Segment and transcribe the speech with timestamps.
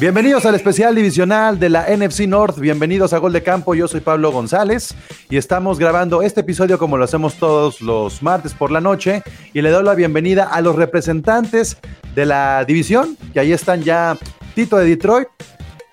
[0.00, 2.58] Bienvenidos al especial divisional de la NFC North.
[2.58, 3.74] Bienvenidos a Gol de Campo.
[3.74, 4.94] Yo soy Pablo González
[5.28, 9.22] y estamos grabando este episodio como lo hacemos todos los martes por la noche.
[9.52, 11.76] Y le doy la bienvenida a los representantes
[12.14, 14.16] de la división, que ahí están ya
[14.54, 15.28] Tito de Detroit,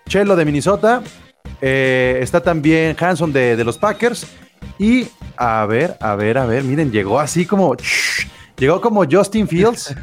[0.07, 1.03] Chelo de Minnesota,
[1.59, 4.25] eh, está también Hanson de, de, los Packers.
[4.79, 7.75] Y a ver, a ver, a ver, miren, llegó así como.
[8.57, 9.95] Llegó como Justin Fields.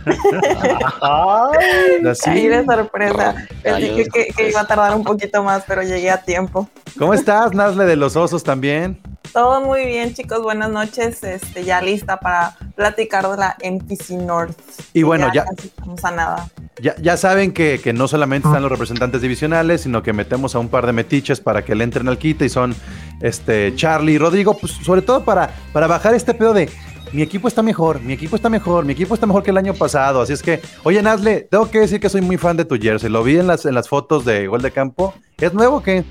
[1.00, 2.46] Ay, Así.
[2.46, 3.34] de sorpresa.
[3.62, 6.68] Pensé que, que, iba a tardar un poquito más, pero llegué a tiempo.
[6.96, 9.00] ¿Cómo estás, Nazle de los Osos también?
[9.32, 10.40] Todo muy bien, chicos.
[10.44, 11.24] Buenas noches.
[11.24, 14.56] Este, ya lista para platicar de la NPC North.
[14.92, 15.46] Y bueno, ya.
[15.56, 16.48] Estamos a nada.
[16.80, 20.60] Ya, ya saben que, que, no solamente están los representantes divisionales, sino que metemos a
[20.60, 22.74] un par de metiches para que le entren al quite y son
[23.20, 26.68] este, Charlie y Rodrigo, pues sobre todo para, para bajar este pedo de
[27.14, 29.72] mi equipo está mejor, mi equipo está mejor, mi equipo está mejor que el año
[29.72, 30.20] pasado.
[30.20, 33.08] Así es que, oye, Nazle, tengo que decir que soy muy fan de tu jersey.
[33.08, 35.14] Lo vi en las, en las fotos de Gol de Campo.
[35.38, 36.04] ¿Es nuevo o qué?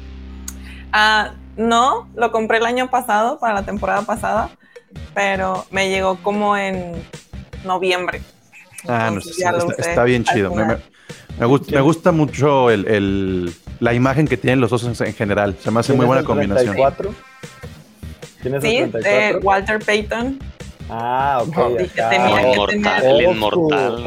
[0.94, 4.50] Ah, no, lo compré el año pasado, para la temporada pasada,
[5.14, 6.94] pero me llegó como en
[7.66, 8.22] noviembre.
[8.88, 10.56] Ah, no, está, está, bien chido.
[10.56, 15.58] Me, gusta, me gusta mucho el, la imagen que tienen los osos en general.
[15.59, 16.78] Se me hace muy buena combinación.
[18.42, 20.53] ¿Tienes sí, de Walter Payton.
[20.89, 21.56] Ah, ok.
[22.09, 24.03] tenía que inmortal,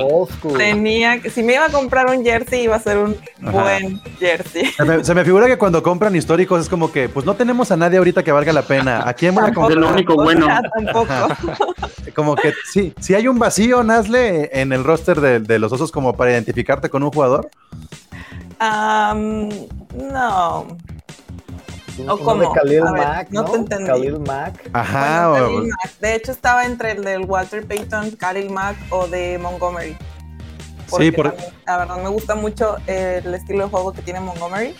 [0.57, 4.67] Tenía que, si me iba a comprar un jersey, iba a ser un buen jersey.
[5.03, 7.99] Se me, figura que cuando compran históricos es como que, pues no tenemos a nadie
[7.99, 9.09] ahorita que valga la pena.
[9.09, 9.79] ¿A quién voy a comprar?
[9.79, 10.47] Es lo único bueno.
[10.75, 11.29] Tampoco.
[12.15, 16.17] como que sí, si hay un vacío, Nazle, en el roster de, los osos como
[16.17, 17.51] para identificarte con un jugador.
[18.61, 20.67] no.
[22.09, 23.87] O como de Khalil Mack, no, te entendí.
[23.87, 24.71] Khalil Mack.
[24.73, 25.33] Ajá.
[26.01, 29.97] De hecho, estaba entre el del Walter Payton, Khalil Mack o de Montgomery.
[30.99, 31.35] sí, por...
[31.67, 34.75] la verdad me gusta mucho el estilo de juego que tiene Montgomery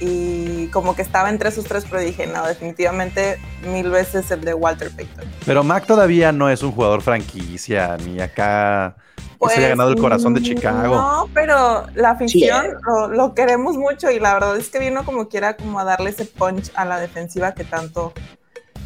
[0.00, 3.38] y como que estaba entre esos tres, pero dije, no, definitivamente
[3.72, 5.24] mil veces el de Walter Payton.
[5.44, 8.96] Pero Mac todavía no es un jugador franquicia, ni acá
[9.38, 10.94] pues, se haya ganado el corazón de Chicago.
[10.94, 12.66] No, pero la afición
[13.10, 16.24] lo, queremos mucho y la verdad es que vino como quiera como a darle ese
[16.24, 18.12] punch a la defensiva que tanto,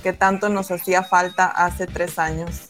[0.02, 2.68] que tanto nos hacía falta hace tres años.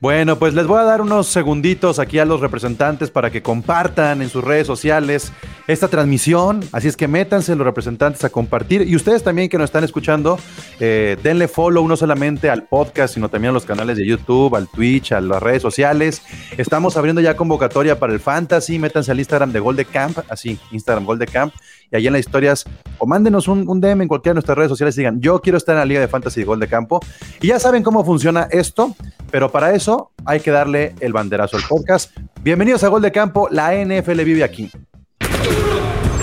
[0.00, 4.20] Bueno, pues les voy a dar unos segunditos aquí a los representantes para que compartan
[4.20, 5.32] en sus redes sociales
[5.66, 6.60] esta transmisión.
[6.72, 8.82] Así es que métanse los representantes a compartir.
[8.88, 10.38] Y ustedes también que nos están escuchando,
[10.80, 14.68] eh, denle follow no solamente al podcast, sino también a los canales de YouTube, al
[14.68, 16.22] Twitch, a las redes sociales.
[16.56, 18.78] Estamos abriendo ya convocatoria para el Fantasy.
[18.78, 21.54] Métanse al Instagram de Gold Camp, así, Instagram Gold Camp
[21.90, 22.64] y allí en las historias,
[22.98, 25.74] o mándenos un, DM en cualquiera de nuestras redes sociales y digan, yo quiero estar
[25.74, 27.00] en la Liga de Fantasy de Gol de Campo.
[27.40, 28.96] Y ya saben cómo funciona esto,
[29.30, 32.16] pero para eso hay que darle el banderazo al podcast.
[32.42, 34.70] Bienvenidos a Gol de Campo, la NFL vive aquí.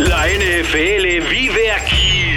[0.07, 2.33] La NFL vive aquí.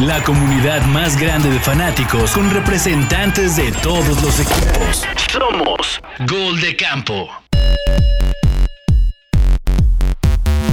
[0.00, 5.06] La comunidad más grande de fanáticos con representantes de todos los equipos.
[5.30, 7.28] Somos Gol de Campo.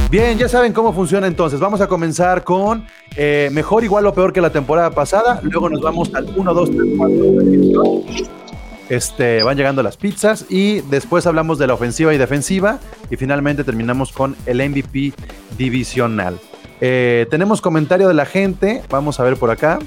[0.10, 1.60] Bien, ya saben cómo funciona entonces.
[1.60, 2.88] Vamos a comenzar con
[3.18, 5.42] eh, mejor, igual o peor que la temporada pasada.
[5.44, 8.49] Luego nos vamos al 1, 2, 3, 4.
[8.90, 12.80] Este, van llegando las pizzas y después hablamos de la ofensiva y defensiva
[13.12, 15.14] y finalmente terminamos con el MVP
[15.58, 16.40] divisional.
[16.82, 19.80] Eh, tenemos comentario de la gente, vamos a ver por acá.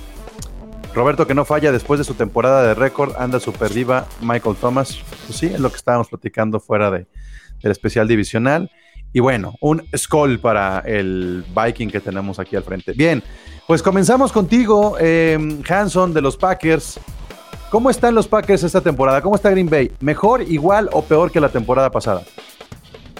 [0.94, 4.98] Roberto que no falla después de su temporada de récord, anda super diva Michael Thomas.
[5.26, 7.06] Pues sí, es lo que estábamos platicando fuera de,
[7.62, 8.70] del especial divisional.
[9.14, 12.92] Y bueno, un skull para el Viking que tenemos aquí al frente.
[12.92, 13.22] Bien,
[13.66, 15.38] pues comenzamos contigo, eh,
[15.68, 17.00] Hanson de los Packers.
[17.72, 19.22] ¿Cómo están los Packers esta temporada?
[19.22, 19.90] ¿Cómo está Green Bay?
[20.00, 22.22] ¿Mejor, igual o peor que la temporada pasada?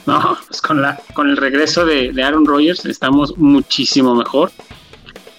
[0.05, 4.53] No, pues con, la, con el regreso de, Aaron Rodgers estamos muchísimo mejor.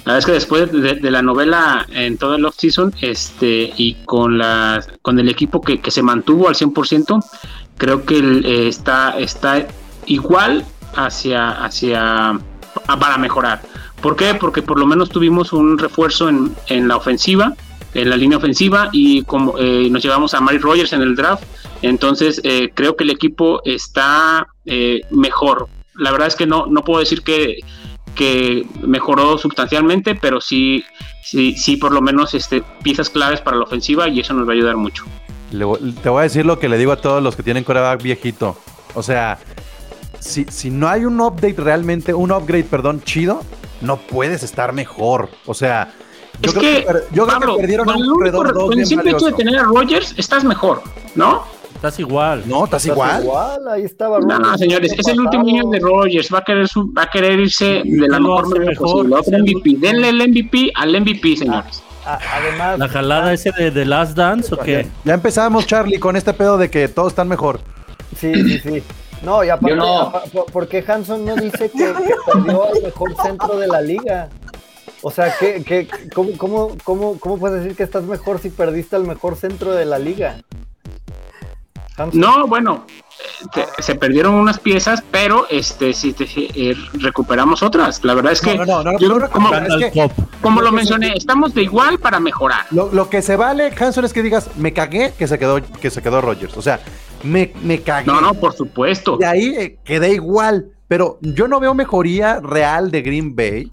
[0.05, 4.39] La verdad es que después de, la novela en todo el off-season este, y con,
[4.39, 7.23] la, con el equipo que, se mantuvo al 100%,
[7.77, 9.67] creo que eh, está, está
[10.07, 10.65] igual
[10.95, 12.39] hacia, hacia
[12.87, 13.61] para mejorar.
[14.01, 14.33] ¿Por qué?
[14.33, 17.53] Porque por lo menos tuvimos un refuerzo en, en la ofensiva,
[17.93, 21.43] en la línea ofensiva, y como eh, nos llevamos a Mary Rogers en el draft.
[21.81, 25.67] Entonces eh, creo que el equipo está eh, mejor.
[25.95, 27.59] La verdad es que no, no puedo decir que,
[28.15, 30.83] que mejoró sustancialmente, pero sí,
[31.23, 34.53] sí, sí por lo menos este, piezas claves para la ofensiva y eso nos va
[34.53, 35.03] a ayudar mucho.
[35.51, 38.57] te voy a decir lo que le digo a todos los que tienen coreback viejito.
[38.95, 39.39] O sea,
[40.19, 43.41] si, no hay un update realmente, un upgrade, perdón, chido,
[43.81, 45.29] no puedes estar mejor.
[45.45, 45.93] O sea,
[46.41, 49.33] yo, creo, que, yo creo que perdieron con un corredor Con el simple hecho de
[49.33, 50.81] tener a Rogers, estás mejor,
[51.15, 51.43] ¿no?
[51.83, 52.43] estás igual.
[52.45, 53.23] No, estás, igual.
[53.23, 53.67] igual.
[53.67, 56.33] Ahí estaba No, señores, es el último año de Rogers.
[56.33, 59.15] Va a querer, su, va a querer irse de la mejor manera posible.
[59.15, 59.75] Otro MVP.
[59.79, 61.83] Denle el MVP al MVP, señores.
[62.05, 62.79] además.
[62.79, 64.87] ¿La jalada ese de The Last Dance o qué?
[65.03, 67.59] Ya empezamos, Charlie, con este pedo de que todos están mejor.
[68.17, 68.83] Sí, sí, sí.
[69.21, 70.13] No, y aparte, no.
[70.51, 74.29] porque Hanson no dice que, que perdió al mejor centro de la liga.
[75.05, 78.95] O sea, ¿qué, qué, cómo, cómo, cómo, cómo puedes decir que estás mejor si perdiste
[78.95, 80.41] al mejor centro de la liga?
[82.13, 82.85] No, bueno,
[83.79, 86.15] se perdieron unas piezas, pero este si
[86.55, 88.03] eh, recuperamos otras.
[88.03, 88.57] La verdad es que,
[90.41, 92.65] como, lo mencioné, estamos de igual para mejorar.
[92.71, 96.01] Lo, que se vale, Hanson, es que digas, me cagué que se quedó, que se
[96.01, 96.55] quedó Rogers.
[96.57, 96.79] O sea,
[97.23, 98.07] me, me cagué.
[98.07, 99.17] No, no, por supuesto.
[99.19, 100.69] Y ahí eh, quedé igual.
[100.87, 103.69] Pero yo no veo mejoría real de Green Bay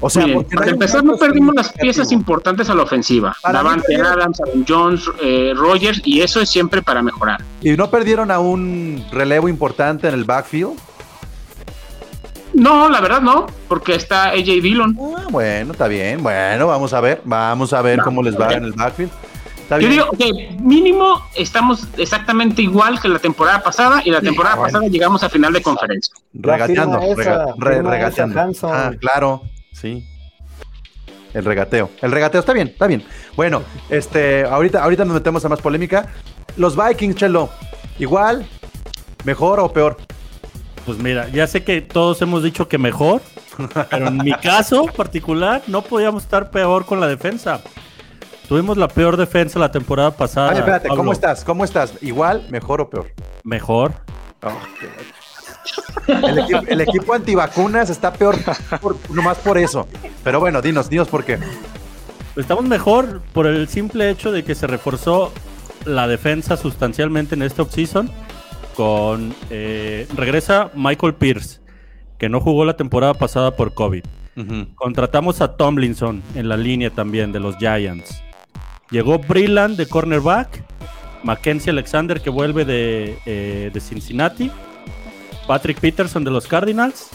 [0.00, 3.36] o sea, porque para empezar no perdimos las piezas importantes a la ofensiva.
[3.42, 7.42] Davante Adams, Jones, eh, Rogers, y eso es siempre para mejorar.
[7.62, 10.78] ¿Y no perdieron a un relevo importante en el backfield?
[12.54, 14.96] No, la verdad no, porque está AJ Dillon.
[15.16, 16.22] Ah, bueno, está bien.
[16.22, 19.10] Bueno, vamos a ver, vamos a ver cómo les va en el backfield.
[19.70, 24.86] Yo digo que mínimo estamos exactamente igual que la temporada pasada y la temporada pasada
[24.86, 26.14] llegamos a final de conferencia.
[26.32, 26.98] Regateando,
[27.58, 28.40] regateando.
[28.62, 29.42] Ah, claro,
[29.72, 30.06] Sí.
[31.34, 31.90] El regateo.
[32.00, 33.04] El regateo está bien, está bien.
[33.36, 36.08] Bueno, este, ahorita, ahorita nos metemos a más polémica.
[36.56, 37.50] Los Vikings, Chelo,
[37.98, 38.46] igual,
[39.24, 39.98] mejor o peor.
[40.86, 43.20] Pues mira, ya sé que todos hemos dicho que mejor,
[43.90, 47.60] pero en mi caso particular no podíamos estar peor con la defensa.
[48.48, 50.52] Tuvimos la peor defensa la temporada pasada.
[50.52, 51.44] Ay, espérate, ¿cómo estás?
[51.44, 51.92] ¿Cómo estás?
[52.00, 53.12] ¿Igual, mejor o peor?
[53.44, 53.92] Mejor.
[54.42, 54.48] Oh,
[56.68, 58.36] el equipo, antivacunas está peor
[59.10, 59.86] nomás por eso.
[60.24, 61.38] Pero bueno, dinos, dinos por qué.
[62.36, 65.32] Estamos mejor por el simple hecho de que se reforzó
[65.84, 68.10] la defensa sustancialmente en este offseason.
[68.76, 71.60] Con eh, regresa Michael Pierce,
[72.16, 74.04] que no jugó la temporada pasada por COVID.
[74.76, 78.22] Contratamos a Tomlinson en la línea también de los Giants.
[78.90, 80.64] Llegó Brilland de cornerback.
[81.24, 84.52] Mackenzie Alexander que vuelve de, eh, de Cincinnati
[85.48, 87.08] Patrick Peterson de los Cardinals.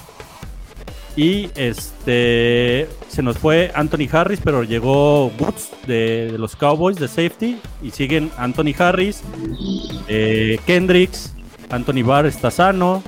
[1.16, 7.60] Y este se nos fue Anthony Harris, pero llegó Woods de, los Cowboys de safety.
[7.84, 9.22] Y siguen Anthony Harris,
[10.08, 11.36] eh, Kendricks,
[11.70, 13.04] Anthony Barr está sano.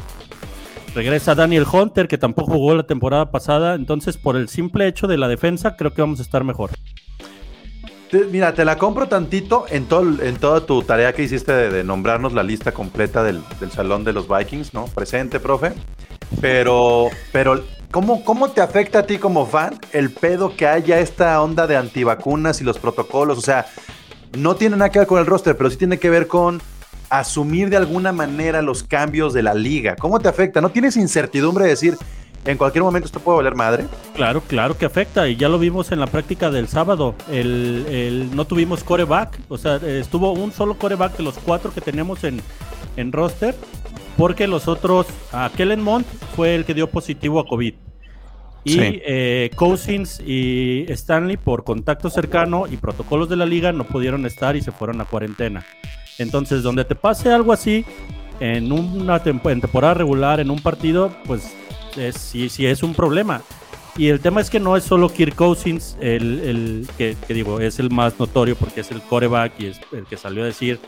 [0.93, 3.73] Regresa Daniel Hunter, que tampoco jugó la temporada pasada.
[3.75, 6.69] Entonces, por el simple hecho de la defensa, creo que vamos a estar mejor
[8.31, 12.33] mira, te la compro tantito en, todo, en toda tu tarea que hiciste de, nombrarnos
[12.33, 13.41] la lista completa del,
[13.71, 14.85] salón de los Vikings, ¿no?
[14.85, 15.73] Presente, profe.
[16.41, 21.41] Pero, pero ¿cómo, ¿cómo te afecta a ti como fan el pedo que haya esta
[21.41, 23.37] onda de antivacunas y los protocolos?
[23.37, 23.65] O sea,
[24.37, 26.61] no tiene nada que ver con el roster, pero sí tiene que ver con
[27.09, 29.95] asumir de alguna manera los cambios de la liga.
[29.95, 30.61] ¿Cómo te afecta?
[30.61, 31.97] ¿No tienes incertidumbre de decir,
[32.45, 33.85] en cualquier momento esto puede valer madre.
[34.13, 37.15] Claro, claro que afecta y ya lo vimos en la práctica del sábado.
[37.31, 42.23] El, no tuvimos coreback, o sea, estuvo un solo coreback de los cuatro que tenemos
[42.23, 42.41] en,
[42.97, 43.55] en roster,
[44.17, 46.05] porque los otros, a Kellen Mond
[46.35, 47.73] fue el que dio positivo a COVID.
[48.67, 54.25] Y eh, Cousins y Stanley, por contacto cercano y protocolos de la liga, no pudieron
[54.25, 55.63] estar y se fueron a cuarentena.
[56.17, 57.85] Entonces, donde te pase algo así,
[58.39, 61.55] en una en temporada regular, en un partido, pues
[61.97, 63.41] es, sí, sí es un problema.
[63.97, 67.89] Y el tema es que no es solo Kirk Cousins, el, que, digo, es el
[67.89, 70.79] más notorio porque es el coreback y es el que salió a decir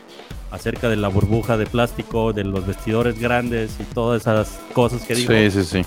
[0.50, 5.14] acerca de la burbuja de plástico, de los vestidores grandes y todas esas cosas que
[5.14, 5.32] digo.
[5.32, 5.82] Sí, sí, sí.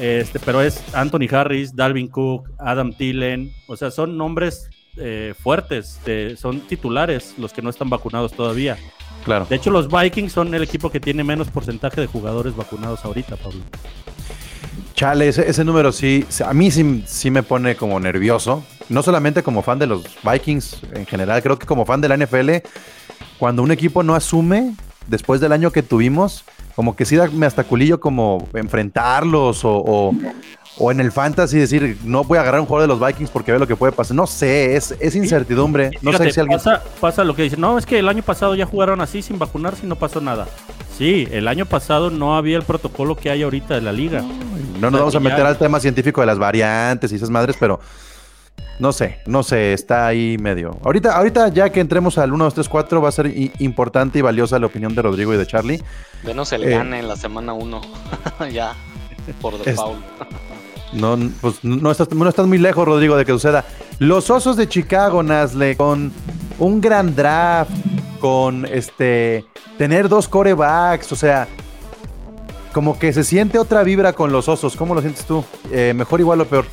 [0.00, 6.00] Este, pero es Anthony Harris, Dalvin Cook, Adam Thielen, o sea, son nombres eh, fuertes,
[6.36, 8.76] son titulares los que no están vacunados todavía.
[9.24, 9.46] Claro.
[9.48, 13.36] De hecho, los Vikings son el equipo que tiene menos porcentaje de jugadores vacunados ahorita,
[13.36, 13.60] Pablo.
[14.96, 18.64] Chale, ese, número sí, a mí sí, sí, me pone como nervioso.
[18.88, 22.16] No solamente como fan de los Vikings en general, creo que como fan de la
[22.16, 22.50] NFL,
[23.38, 24.74] cuando un equipo no asume,
[25.06, 30.14] después del año que tuvimos, como que sí da hasta culillo como enfrentarlos o,
[30.78, 33.58] en el fantasy decir, no voy a agarrar un juego de los Vikings porque ve
[33.58, 34.14] lo que puede pasar.
[34.14, 35.90] No sé, es, es incertidumbre.
[36.02, 36.58] no sé si alguien...
[36.58, 39.38] Pasa, pasa lo que dicen, no, es que el año pasado ya jugaron así sin
[39.38, 40.46] vacunarse y no pasó nada.
[40.96, 44.22] Sí, el año pasado no había el protocolo que hay ahorita de la liga.
[44.80, 47.80] No nos vamos a meter al tema científico de las variantes y esas madres, pero
[48.78, 50.78] no sé, no sé, está ahí medio.
[50.84, 54.22] Ahorita, ahorita ya que entremos al 1, 2, 3, 4, va a ser importante y
[54.22, 55.82] valiosa la opinión de Rodrigo y de Charlie.
[56.24, 57.80] Venos el eh, gane en la semana 1,
[58.52, 58.74] ya,
[59.40, 60.04] por default.
[60.92, 63.64] no, pues no estás, no estás muy lejos, Rodrigo, de que suceda.
[63.98, 66.12] Los Osos de Chicago, Nasle, con
[66.58, 67.70] un gran draft,
[68.20, 69.44] con este
[69.78, 71.48] tener dos corebacks, o sea,
[72.72, 74.76] como que se siente otra vibra con los osos.
[74.76, 75.44] ¿Cómo lo sientes tú?
[75.72, 76.66] Eh, ¿Mejor, igual o peor?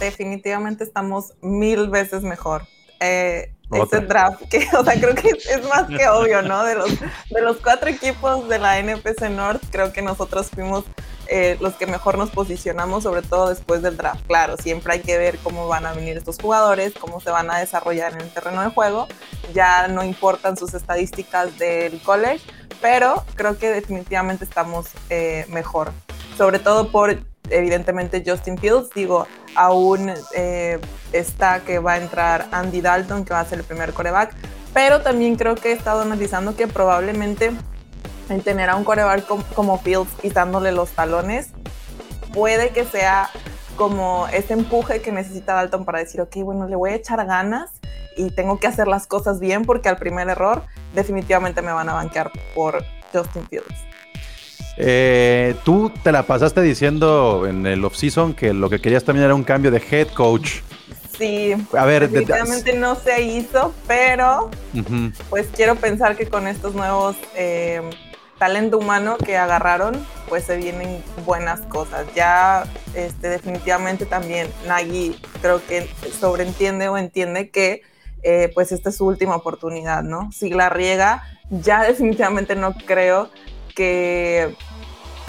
[0.00, 2.62] Definitivamente estamos mil veces mejor.
[3.00, 6.64] Eh, ese draft, que, o sea, creo que es más que obvio, ¿no?
[6.64, 10.84] De los, de los cuatro equipos de la NPC North, creo que nosotros fuimos
[11.28, 14.24] eh, los que mejor nos posicionamos, sobre todo después del draft.
[14.26, 17.58] Claro, siempre hay que ver cómo van a venir estos jugadores, cómo se van a
[17.58, 19.08] desarrollar en el terreno de juego.
[19.52, 22.44] Ya no importan sus estadísticas del college,
[22.80, 25.92] pero creo que definitivamente estamos eh, mejor.
[26.36, 27.18] Sobre todo por,
[27.50, 28.90] evidentemente, Justin Fields.
[28.94, 30.78] Digo, aún eh,
[31.12, 34.34] está que va a entrar Andy Dalton, que va a ser el primer coreback.
[34.74, 37.50] Pero también creo que he estado analizando que probablemente
[38.28, 39.24] el tener a un coreback
[39.54, 41.50] como Fields quitándole los talones,
[42.32, 43.30] puede que sea
[43.76, 47.70] como ese empuje que necesita Dalton para decir, ok, bueno, le voy a echar ganas
[48.16, 51.92] y tengo que hacer las cosas bien porque al primer error definitivamente me van a
[51.92, 53.95] banquear por Justin Fields.
[54.76, 59.34] Eh, tú te la pasaste diciendo en el offseason que lo que querías también era
[59.34, 60.60] un cambio de head coach.
[61.16, 64.50] Sí, a ver, definitivamente no se hizo, pero
[65.30, 67.80] pues quiero pensar que con estos nuevos eh,
[68.38, 69.94] talento humano que agarraron,
[70.28, 72.06] pues se vienen buenas cosas.
[72.14, 75.88] Ya este, definitivamente también Nagy creo que
[76.20, 77.82] sobreentiende o entiende que
[78.22, 80.30] eh, pues esta es su última oportunidad, ¿no?
[80.32, 83.30] Si la riega, ya definitivamente no creo
[83.76, 84.56] que,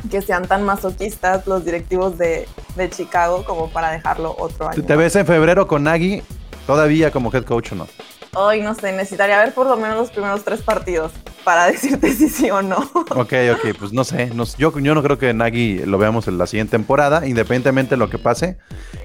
[0.10, 4.82] que sean tan masoquistas los directivos de, de Chicago como para dejarlo otro año.
[4.82, 6.24] ¿Te ves en febrero con Nagy
[6.66, 7.88] todavía como head coach o no?
[8.34, 11.12] Hoy no sé, necesitaría ver por lo menos los primeros tres partidos
[11.44, 12.78] para decirte si sí o no.
[13.12, 14.32] Ok, ok, pues no sé.
[14.58, 18.10] yo, yo no creo que Nagy lo veamos en la siguiente temporada, independientemente de lo
[18.10, 18.58] que pase.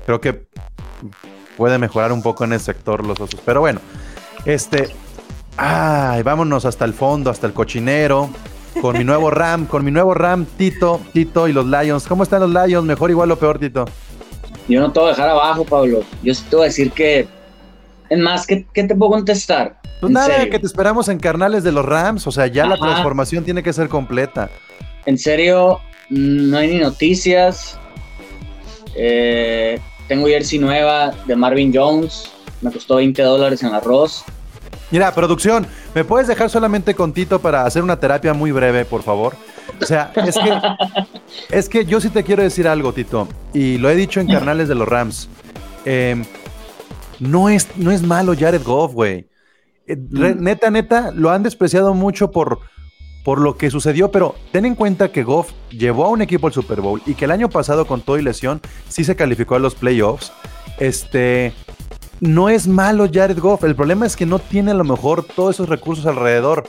[0.06, 0.46] Creo que
[1.56, 3.40] puede mejorar un poco en el sector los osos.
[3.44, 3.80] Pero bueno,
[4.44, 4.88] este.
[5.56, 8.30] Ay, vámonos hasta el fondo, hasta el cochinero.
[8.80, 12.06] Con mi nuevo Ram, con mi nuevo Ram, Tito, Tito y los Lions.
[12.06, 12.84] ¿Cómo están los Lions?
[12.84, 13.84] ¿Mejor, igual o peor, Tito?
[14.68, 16.02] Yo no te voy a dejar abajo, Pablo.
[16.22, 17.26] Yo sí te voy a decir que
[18.08, 19.80] es más, ¿qué, te puedo contestar?
[20.00, 23.44] Pues nada, que te esperamos en carnales de los Rams, o sea, ya la transformación
[23.44, 24.50] tiene que ser completa.
[25.06, 27.78] En serio, no hay ni noticias.
[28.94, 34.24] Eh, tengo jersey nueva de Marvin Jones, me costó 20 dólares en arroz.
[34.90, 39.02] Mira, producción, ¿me puedes dejar solamente con Tito para hacer una terapia muy breve, por
[39.02, 39.34] favor?
[39.80, 40.60] O sea, es que,
[41.56, 44.68] es que yo sí te quiero decir algo, Tito, y lo he dicho en carnales
[44.68, 45.28] de los Rams.
[45.84, 46.22] Eh,
[47.18, 49.28] no es, no es malo Jared Goff, güey.
[49.86, 50.42] Eh, mm.
[50.42, 52.60] Neta, neta, lo han despreciado mucho por,
[53.24, 56.52] por lo que sucedió, pero ten en cuenta que Goff llevó a un equipo al
[56.52, 59.58] Super Bowl y que el año pasado con todo y lesión sí se calificó a
[59.58, 60.32] los playoffs.
[60.78, 61.52] Este,
[62.22, 65.56] no es malo Jared Goff, el problema es que no tiene a lo mejor todos
[65.56, 66.68] esos recursos alrededor.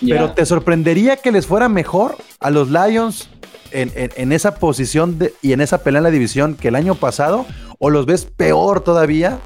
[0.00, 3.30] Pero te sorprendería que les fuera mejor a los Lions
[3.72, 7.46] en, esa posición y en esa pelea en la división que el año pasado?
[7.80, 9.40] ¿O los ves peor todavía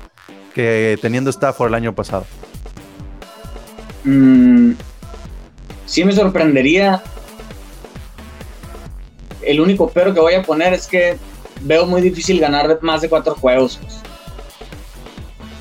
[0.55, 2.27] que teniendo Stafford el año pasado?
[4.05, 4.73] Mm,
[5.87, 7.03] sí me sorprendería.
[9.41, 11.17] El único pero que voy a poner es que
[11.63, 13.79] veo muy difícil ganar más de cuatro juegos.
[13.81, 14.12] Pues.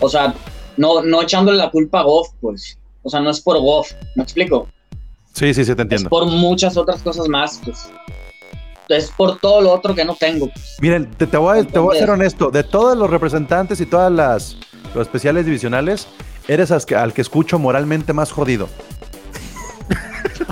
[0.02, 0.34] O sea,
[0.78, 2.78] no, no echándole la culpa a Goff, pues.
[3.04, 4.68] O sea, no es por Goff, ¿me explico?
[5.34, 6.08] Sí, sí, sí, te entiendo.
[6.08, 7.90] Es por muchas otras cosas más, pues
[8.90, 10.50] es por todo lo otro que no tengo.
[10.82, 14.12] Miren, te, voy, a, te voy a ser honesto, de todos los representantes y todas
[14.12, 14.58] las
[14.94, 16.08] los especiales divisionales,
[16.48, 18.68] eres al que escucho moralmente más jodido.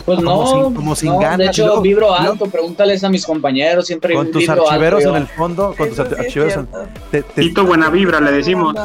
[0.09, 1.37] Pues no, como sin, ganas.
[1.37, 5.75] De hecho, vibro alto, pregúntales a mis compañeros, siempre Con tus archiveros en el fondo,
[5.77, 6.65] con tus archiveros.
[7.35, 8.75] Tito Buena Vibra, le decimos.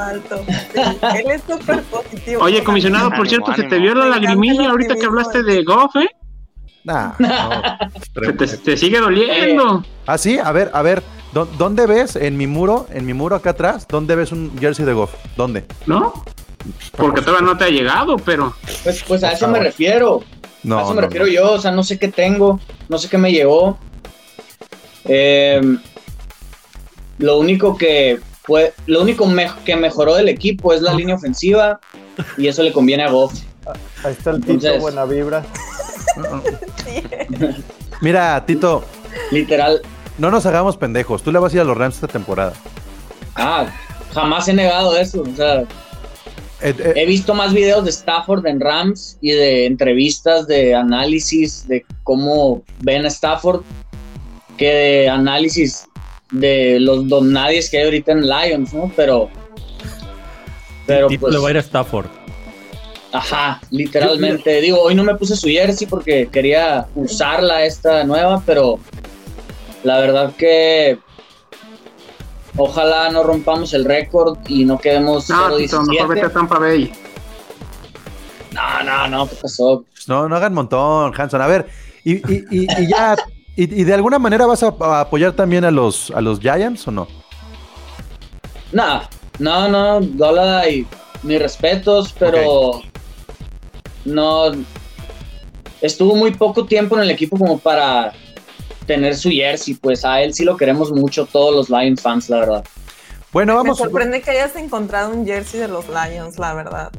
[0.74, 2.42] Él es súper positivo.
[2.42, 6.10] Oye, comisionado, por cierto, se te vio la lagrimilla ahorita que hablaste de Goff, ¿eh?
[6.84, 7.12] Nah,
[8.64, 9.82] te, sigue doliendo.
[10.06, 11.02] Ah, sí, a ver, a ver,
[11.32, 14.92] ¿dónde ves en mi muro, en mi muro acá atrás, dónde ves un jersey de
[14.92, 15.14] Goff?
[15.38, 15.64] ¿Dónde?
[15.86, 16.12] ¿No?
[16.94, 18.54] Porque todavía no te ha llegado, pero.
[18.82, 20.22] Pues, pues a eso me refiero.
[20.64, 23.18] No, a eso me refiero yo, o sea, no sé qué tengo, no sé qué
[23.18, 23.78] me llegó.
[25.04, 25.78] Em,
[27.18, 29.28] lo único que fue, lo único
[29.64, 31.80] que mejoró del equipo es la línea ofensiva
[32.38, 33.34] y eso le conviene a Goff.
[34.04, 35.44] Ahí está el Tito, buena vibra.
[38.00, 38.84] Mira, Tito.
[39.30, 39.80] Literal.
[40.18, 41.22] No nos hagamos pendejos.
[41.22, 42.52] Tú le vas a ir a los Rams esta temporada.
[43.34, 43.66] Ah,
[44.12, 45.22] jamás he negado eso.
[45.22, 45.64] O sea,
[46.60, 46.92] eh, eh.
[46.96, 52.62] he visto más videos de Stafford en Rams y de entrevistas de análisis de cómo
[52.80, 53.62] ven a Stafford
[54.56, 55.86] que de análisis
[56.30, 58.92] de los don nadies que hay ahorita en Lions, ¿no?
[58.96, 59.30] Pero.
[60.86, 62.06] Pero pues, le va a ir a Stafford.
[63.12, 64.60] Ajá, literalmente.
[64.60, 68.80] Digo, hoy no me puse su jersey porque quería usarla esta nueva, pero
[69.84, 70.98] la verdad que
[72.56, 76.92] ojalá no rompamos el récord y no quedemos no, mejor vete a Tampa Bay.
[78.52, 79.84] No, no, no, ¿qué pasó?
[80.06, 81.40] No, no hagan montón, Hanson.
[81.40, 81.66] A ver,
[82.04, 83.16] y, y, y, ya,
[83.56, 87.08] y, de alguna manera vas a, apoyar también a los, a los Giants o no?
[88.72, 89.02] No,
[89.38, 90.86] no, no, Dola y
[91.22, 92.82] mis respetos, pero
[94.04, 94.52] no
[95.80, 98.12] estuvo muy poco tiempo en el equipo como para
[98.86, 102.40] tener su jersey, pues a él sí lo queremos mucho todos los Lions fans, la
[102.40, 102.64] verdad.
[103.32, 103.78] Bueno, vamos.
[103.78, 106.90] Me sorprende que hayas encontrado un jersey de los Lions, la verdad.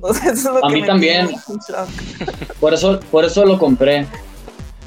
[0.62, 1.30] a mí también.
[2.60, 4.06] Por eso, por eso lo compré.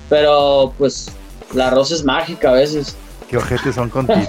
[0.10, 1.12] Pero pues
[1.54, 2.96] la rosa es mágica a veces.
[3.30, 4.28] Qué ojetes son contigo,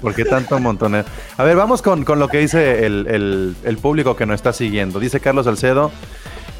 [0.00, 1.04] ¿Por qué tanto montonero?
[1.36, 4.98] A ver, vamos con, lo que dice el, el, público que nos está siguiendo.
[4.98, 5.92] Dice Carlos Salcedo,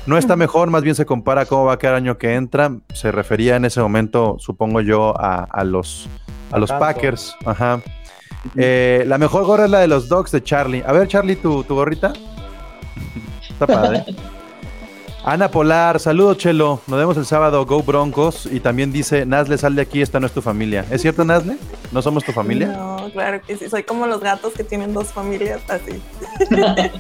[0.06, 2.73] no está mejor, más bien se compara cómo va a quedar el año que entra.
[2.92, 6.08] Se refería en ese momento, supongo yo, a, los,
[6.50, 7.37] a los Packers.
[7.44, 7.80] Ajá.
[8.56, 10.82] Eh, la mejor gorra es la de los Dogs de Charlie.
[10.87, 12.12] A ver, Charlie, tu, tu gorrita.
[13.49, 14.04] Está padre.
[15.26, 18.44] Ana Polar, saludo Chelo, nos vemos el sábado, Go Broncos.
[18.44, 20.84] Y también dice, Nazle, sal de aquí, esta no es tu familia.
[20.90, 21.56] ¿Es cierto, Nazle?
[21.92, 22.66] ¿No somos tu familia?
[22.66, 26.02] No, claro que sí, soy como los gatos que tienen dos familias, así.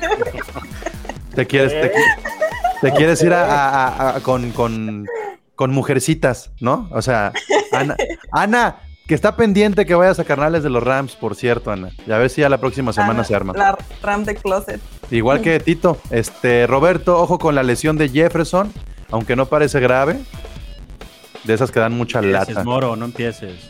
[1.34, 1.92] ¿Te quieres, te,
[2.92, 5.06] quieres ir a, con, con,
[5.54, 6.88] con, mujercitas, ¿no?
[6.92, 7.32] O sea,
[7.72, 7.96] Ana,
[8.32, 8.76] Ana,
[9.06, 11.90] que está pendiente que vayas a carnales de los Rams, por cierto, Ana.
[12.06, 13.52] Y a ver si ya la próxima semana se arma.
[13.54, 14.80] La Ram de Closet.
[15.10, 15.98] Igual que Tito.
[16.10, 18.72] Este, Roberto, ojo con la lesión de Jefferson,
[19.10, 20.20] aunque no parece grave.
[21.44, 22.64] De esas que dan mucha lata.
[22.64, 23.68] Moro, no empieces.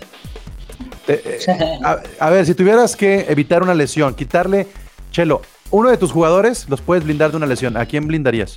[1.08, 1.78] Eh, eh,
[2.20, 4.68] a, ver, si tuvieras que evitar una lesión, quitarle,
[5.10, 7.76] Chelo, uno de tus jugadores los puedes blindar de una lesión.
[7.76, 8.56] ¿A quién blindarías?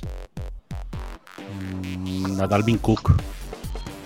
[2.40, 3.12] A Dalvin Cook.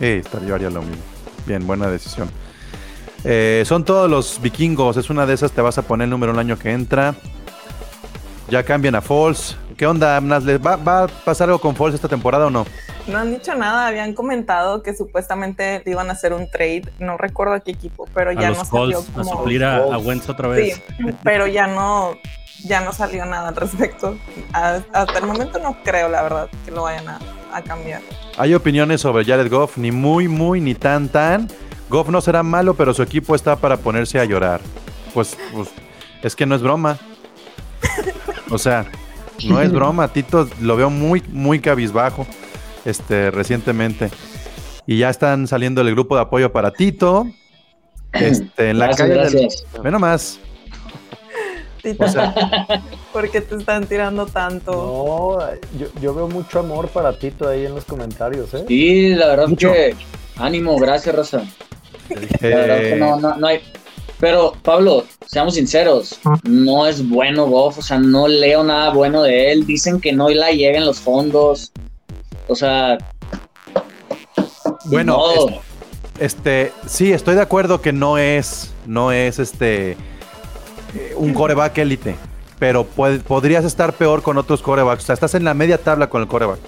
[0.00, 1.02] Eh, yo haría lo mismo.
[1.46, 2.30] Bien, buena decisión.
[3.24, 4.96] Eh, son todos los vikingos.
[4.96, 7.14] Es una de esas, te vas a poner el número el año que entra.
[8.48, 9.56] Ya cambian a Falls.
[9.76, 12.66] ¿Qué onda, ¿Va, ¿Va, a pasar algo con Falls esta temporada o no?
[13.06, 13.86] No han dicho nada.
[13.86, 16.84] Habían comentado que supuestamente iban a hacer un trade.
[16.98, 19.32] No recuerdo a qué equipo, pero ya no salió como...
[19.32, 20.74] A suplir a, Wentz otra vez.
[20.74, 20.82] Sí,
[21.22, 22.16] pero ya no,
[22.64, 24.16] ya no salió nada al respecto.
[24.52, 27.18] hasta el momento no creo, la verdad, que lo vayan a,
[27.52, 28.02] a cambiar.
[28.38, 31.48] Hay opiniones sobre Jared Goff, ni muy, muy, ni tan, tan.
[31.88, 34.60] Goff no será malo, pero su equipo está para ponerse a llorar.
[35.12, 35.68] Pues, pues,
[36.22, 36.98] es que no es broma.
[38.50, 38.86] O sea,
[39.44, 40.08] no es broma.
[40.08, 42.26] Tito lo veo muy, muy cabizbajo
[42.84, 44.10] este, recientemente.
[44.86, 47.26] Y ya están saliendo el grupo de apoyo para Tito.
[48.12, 49.64] Este, en la calle gracias.
[49.82, 50.00] Menos
[51.98, 52.14] más.
[52.14, 52.22] Tito,
[53.12, 54.72] ¿por qué te están tirando tanto?
[54.72, 58.64] No, yo, veo mucho amor para Tito ahí en los comentarios, ¿eh?
[58.68, 59.94] Sí, la verdad que
[60.36, 61.44] ánimo, gracias, Rosa.
[62.40, 63.60] Eh, no, hay.
[64.18, 69.50] Pero, Pablo, seamos sinceros, no es bueno Goff, o sea, no leo nada bueno de
[69.50, 69.66] él.
[69.66, 71.72] Dicen que no la llega en los fondos.
[72.46, 72.98] O sea.
[74.84, 75.20] Bueno,
[76.18, 79.96] este, sí, estoy de acuerdo que no es, no es este
[81.16, 82.16] un coreback élite,
[82.58, 85.04] pero podrías estar peor con otros corebacks.
[85.04, 86.58] O sea, estás en la media tabla con el coreback.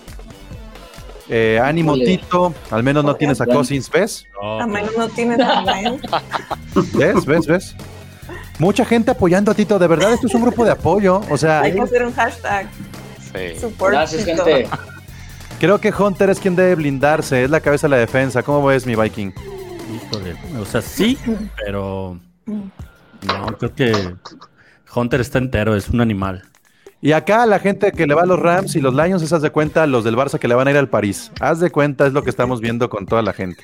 [1.28, 2.54] Eh, ánimo, Tito.
[2.70, 4.26] Al menos no tienes a Cousins, ¿ves?
[4.42, 5.62] Al menos no tienes a
[6.94, 7.24] ¿Ves?
[7.24, 7.46] ¿Ves?
[7.46, 7.76] ¿Ves?
[8.58, 9.78] Mucha gente apoyando a Tito.
[9.78, 11.22] De verdad, esto es un grupo de apoyo.
[11.30, 11.62] O sea.
[11.62, 12.68] Hay que hacer un hashtag.
[13.32, 13.66] Sí.
[13.78, 14.68] Gracias, gente.
[15.58, 17.44] Creo que Hunter es quien debe blindarse.
[17.44, 18.42] Es la cabeza de la defensa.
[18.42, 19.32] ¿Cómo ves, mi Viking?
[19.94, 20.37] Híjole.
[20.60, 21.18] O sea, sí,
[21.64, 22.18] pero.
[23.26, 24.14] No, creo que
[24.94, 25.74] Hunter está entero.
[25.74, 26.42] Es un animal.
[27.00, 29.50] Y acá la gente que le va a los Rams y los Lions, esas de
[29.50, 31.30] cuenta los del Barça que le van a ir al París.
[31.38, 33.62] Haz de cuenta, es lo que estamos viendo con toda la gente.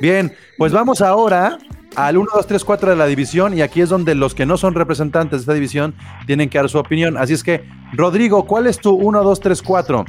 [0.00, 1.58] Bien, pues vamos ahora
[1.96, 4.56] al 1, 2, 3, 4 de la división y aquí es donde los que no
[4.56, 5.94] son representantes de esta división
[6.26, 7.18] tienen que dar su opinión.
[7.18, 10.04] Así es que, Rodrigo, ¿cuál es tu 1, 2, 3, 4?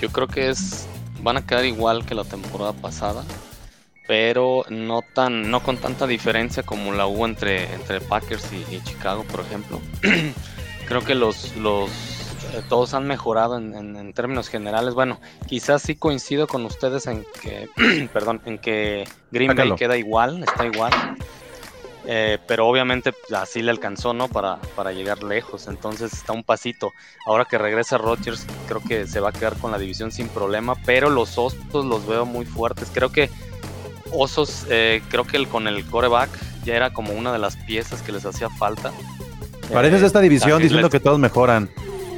[0.00, 0.86] yo creo que es
[1.24, 3.24] van a quedar igual que la temporada pasada,
[4.06, 9.24] pero no tan no con tanta diferencia como la hubo entre entre Packers y Chicago,
[9.24, 9.80] por ejemplo.
[10.86, 11.90] creo que los, los
[12.52, 14.94] eh, todos han mejorado en, términos generales.
[14.94, 17.68] Bueno, quizás sí coincido con ustedes en que,
[18.12, 20.92] perdón, en que Green Bay queda igual, está igual.
[22.06, 24.28] Eh, pero obviamente así le alcanzó, ¿no?
[24.28, 25.66] Para, para llegar lejos.
[25.66, 26.92] Entonces está un pasito.
[27.26, 30.76] Ahora que regresa Rodgers, creo que se va a quedar con la división sin problema.
[30.84, 32.90] Pero los Osos los veo muy fuertes.
[32.92, 33.30] Creo que
[34.14, 36.30] Osos, eh, creo que el, con el coreback
[36.64, 38.92] ya era como una de las piezas que les hacía falta.
[39.72, 41.70] Pareces esta división diciendo que todos mejoran.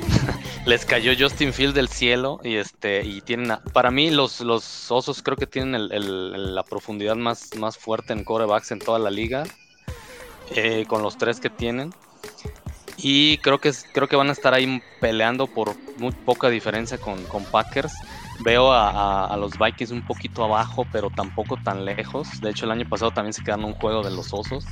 [0.66, 5.22] les cayó Justin Field del cielo y este y tienen para mí los, los osos
[5.22, 5.88] creo que tienen
[6.54, 9.44] la profundidad más, más fuerte en corebacks en toda la liga
[10.54, 11.94] eh, con los tres que tienen
[12.96, 17.22] y creo que creo que van a estar ahí peleando por muy poca diferencia con,
[17.24, 17.92] con Packers
[18.44, 22.88] veo a, los Vikings un poquito abajo pero tampoco tan lejos de hecho el año
[22.88, 24.64] pasado también se quedaron un juego de los osos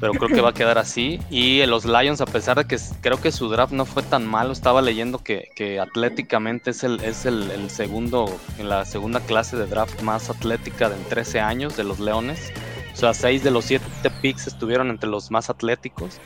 [0.00, 1.20] pero creo que va a quedar así.
[1.30, 4.52] Y los Lions, a pesar de que creo que su draft no fue tan malo,
[4.52, 8.26] estaba leyendo que, que atléticamente es, el, es el, segundo,
[8.58, 12.52] en la segunda clase de draft más atlética de en 13 años de los Leones.
[12.92, 13.86] O sea, seis de los siete
[14.22, 16.18] picks estuvieron entre los más atléticos.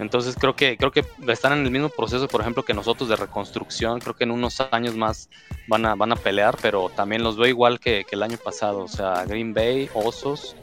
[0.00, 3.16] Entonces creo que creo que están en el mismo proceso, por ejemplo, que nosotros de
[3.16, 4.00] reconstrucción.
[4.00, 5.28] Creo que en unos años más
[5.68, 8.84] van a, van a pelear, pero también los veo igual que, que el año pasado.
[8.84, 10.56] O sea, Green Bay, Osos,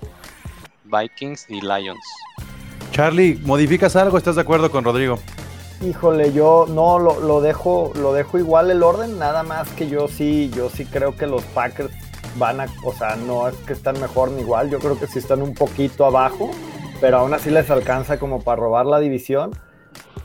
[0.83, 2.03] Vikings y Lions.
[2.91, 4.17] Charlie, ¿modificas algo?
[4.17, 5.19] ¿Estás de acuerdo con Rodrigo?
[5.85, 10.49] Híjole, yo no lo, dejo, lo dejo igual el orden, nada más que yo sí,
[10.55, 11.91] yo sí creo que los Packers
[12.37, 15.19] van a, o sea, no es que están mejor ni igual, yo creo que sí
[15.19, 16.49] están un poquito abajo,
[16.99, 19.51] pero aún así les alcanza como para robar la división.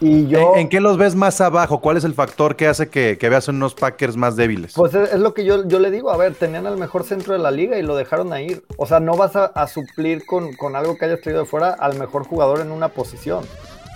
[0.00, 1.80] ¿En, qué los ves más abajo?
[1.80, 4.74] ¿Cuál es el factor que hace que, veas unos Packers más débiles?
[4.74, 7.38] Pues es, lo que yo, yo, le digo, a ver, tenían el mejor centro de
[7.38, 8.64] la liga y lo dejaron a ir.
[8.76, 12.24] O sea, no vas a, suplir con, algo que hayas traído de fuera al mejor
[12.24, 13.44] jugador en una posición.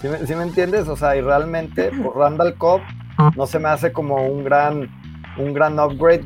[0.00, 0.86] ¿Sí me, entiendes?
[0.88, 2.80] O sea, y realmente por pues, Randall Cobb
[3.34, 4.88] no se me hace como un gran
[5.38, 6.24] un gran upgrade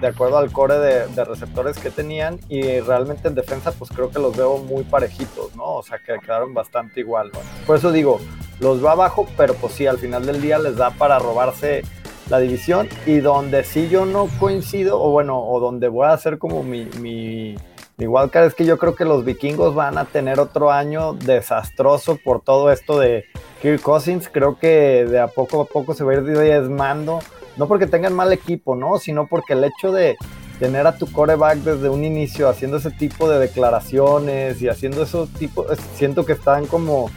[0.00, 4.18] de, acuerdo al core de, receptores que tenían y realmente en defensa pues creo que
[4.18, 5.64] los veo muy parejitos, ¿no?
[5.64, 7.40] O sea que quedaron bastante igual, ¿no?
[7.66, 8.20] Por eso digo,
[8.60, 11.82] los va abajo, pero pues sí, al final del día les da para robarse
[12.30, 16.38] la división y donde sí yo no coincido, o bueno, o donde voy a hacer
[16.38, 17.56] como mi, mi,
[17.96, 22.18] mi wildcard es que yo creo que los vikingos van a tener otro año desastroso
[22.22, 23.26] por todo esto de
[23.60, 27.20] Kirk Cousins, creo que de a poco a poco se va a ir diezmando,
[27.56, 28.98] no porque tengan mal equipo, ¿no?
[28.98, 30.16] Sino porque el hecho de
[30.58, 35.28] tener a tu coreback desde un inicio haciendo ese tipo de declaraciones y haciendo esos
[35.30, 37.10] tipos, siento que están como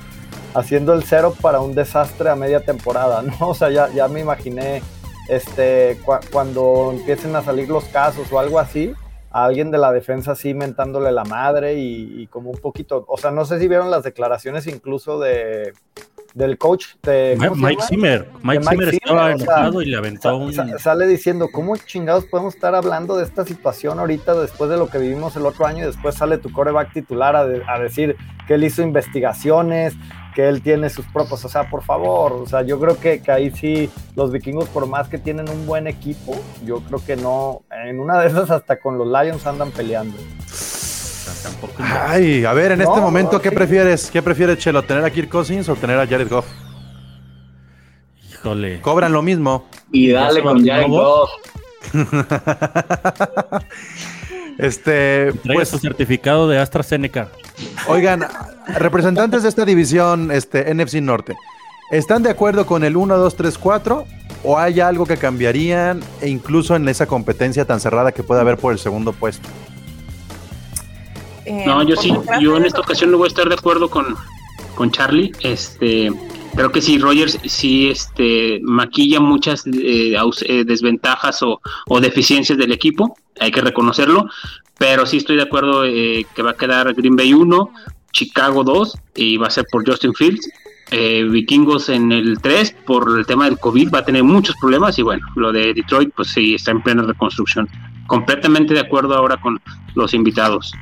[0.53, 3.35] haciendo el cero para un desastre a media temporada, ¿no?
[3.49, 4.81] O sea, ya, ya me imaginé
[5.27, 5.99] este,
[6.31, 8.93] cuando empiecen a salir los casos o algo así,
[9.29, 13.31] a alguien de la defensa así mentándole la madre y, como un poquito, o sea,
[13.31, 15.73] no sé si vieron las declaraciones incluso de
[16.37, 18.29] del coach de Mike Zimmer.
[18.43, 20.53] Mike, Zimmer estaba enojado y le aventó un...
[20.53, 24.99] Sale diciendo, ¿cómo chingados podemos estar hablando de esta situación ahorita después de lo que
[24.99, 28.15] vivimos el otro año y después sale tu coreback titular a, a decir
[28.47, 29.95] que él hizo investigaciones,
[30.35, 33.31] que él tiene sus propios, o sea, por favor, o sea, yo creo que, que,
[33.31, 37.63] ahí sí los vikingos, por más que tienen un buen equipo, yo creo que no,
[37.71, 40.15] en una de esas hasta con los Lions andan peleando.
[41.79, 44.09] Ay, a ver, en este momento, ¿qué prefieres?
[44.11, 44.83] ¿Qué prefieres, Chelo?
[44.83, 46.47] ¿Tener a Kirk Cousins o tener a Jared Goff?
[48.31, 48.81] Híjole.
[48.81, 49.67] Cobran lo mismo.
[49.91, 51.29] Y dale con Jared Goff.
[54.57, 55.31] este.
[55.43, 57.29] Trae pues, su certificado de AstraZeneca.
[57.87, 58.25] Oigan,
[58.75, 61.35] representantes de esta división este, NFC Norte,
[61.91, 64.05] ¿están de acuerdo con el 1, 2, 3, 4?
[64.43, 68.57] ¿O hay algo que cambiarían e incluso en esa competencia tan cerrada que puede haber
[68.57, 69.49] por el segundo puesto?
[71.47, 74.15] Eh, no, yo sí, yo en esta ocasión no voy a estar de acuerdo con,
[74.75, 75.31] con Charlie.
[75.41, 76.11] Este,
[76.55, 82.73] creo que si Rogers sí este, maquilla muchas eh, eh, desventajas o, o, deficiencias del
[82.73, 84.27] equipo, hay que reconocerlo,
[84.77, 87.69] pero sí estoy de acuerdo eh, que va a quedar Green Bay 1,
[88.11, 90.49] Chicago 2 y va a ser por Justin Fields.
[90.91, 94.97] Eh, Vikingos en el 3 por el tema del COVID va a tener muchos problemas
[94.97, 97.67] y bueno, lo de Detroit pues sí está en plena reconstrucción.
[98.07, 99.59] Completamente de acuerdo ahora con
[99.95, 100.73] los invitados.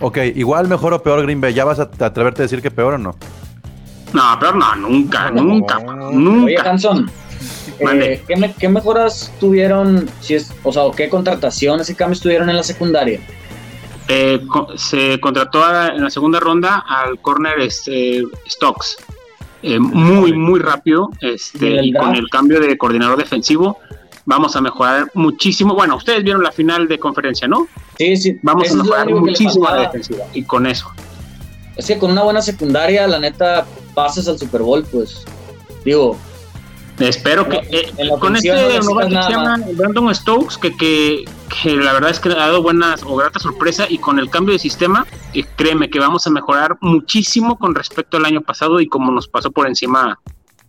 [0.00, 2.94] Ok, igual mejor o peor Green Bay, ¿ya vas a atreverte a decir que peor
[2.94, 3.14] o no?
[4.12, 6.44] No, peor no, nunca, nunca, nunca.
[6.44, 7.10] Oye, Hanson,
[7.80, 8.22] eh,
[8.58, 13.20] ¿qué, mejoras tuvieron, si es, o sea, qué contrataciones y cambios tuvieron en la secundaria?
[14.08, 14.40] Eh,
[14.74, 18.96] se contrató en la segunda ronda al corner este, Stocks.
[19.62, 21.10] Eh, muy, muy rápido.
[21.20, 23.78] Este, y, con el cambio de coordinador defensivo,
[24.24, 25.74] vamos a mejorar muchísimo.
[25.74, 27.68] Bueno, ustedes vieron la final de conferencia, ¿no?
[28.00, 28.38] Sí, sí.
[28.40, 30.24] Vamos a mejorar muchísimo la defensiva.
[30.32, 30.90] Y con eso.
[31.76, 35.22] Es que con una buena secundaria, la neta, pasas al Super Bowl, pues.
[35.84, 36.16] Digo,
[36.98, 41.24] Espero que eh, con este no que se llama Brandon Stokes, que, que,
[41.62, 44.52] que, la verdad es que ha dado buenas o grata sorpresa y con el cambio
[44.52, 48.86] de sistema, eh, créeme que vamos a mejorar muchísimo con respecto al año pasado y
[48.86, 50.20] como nos pasó por encima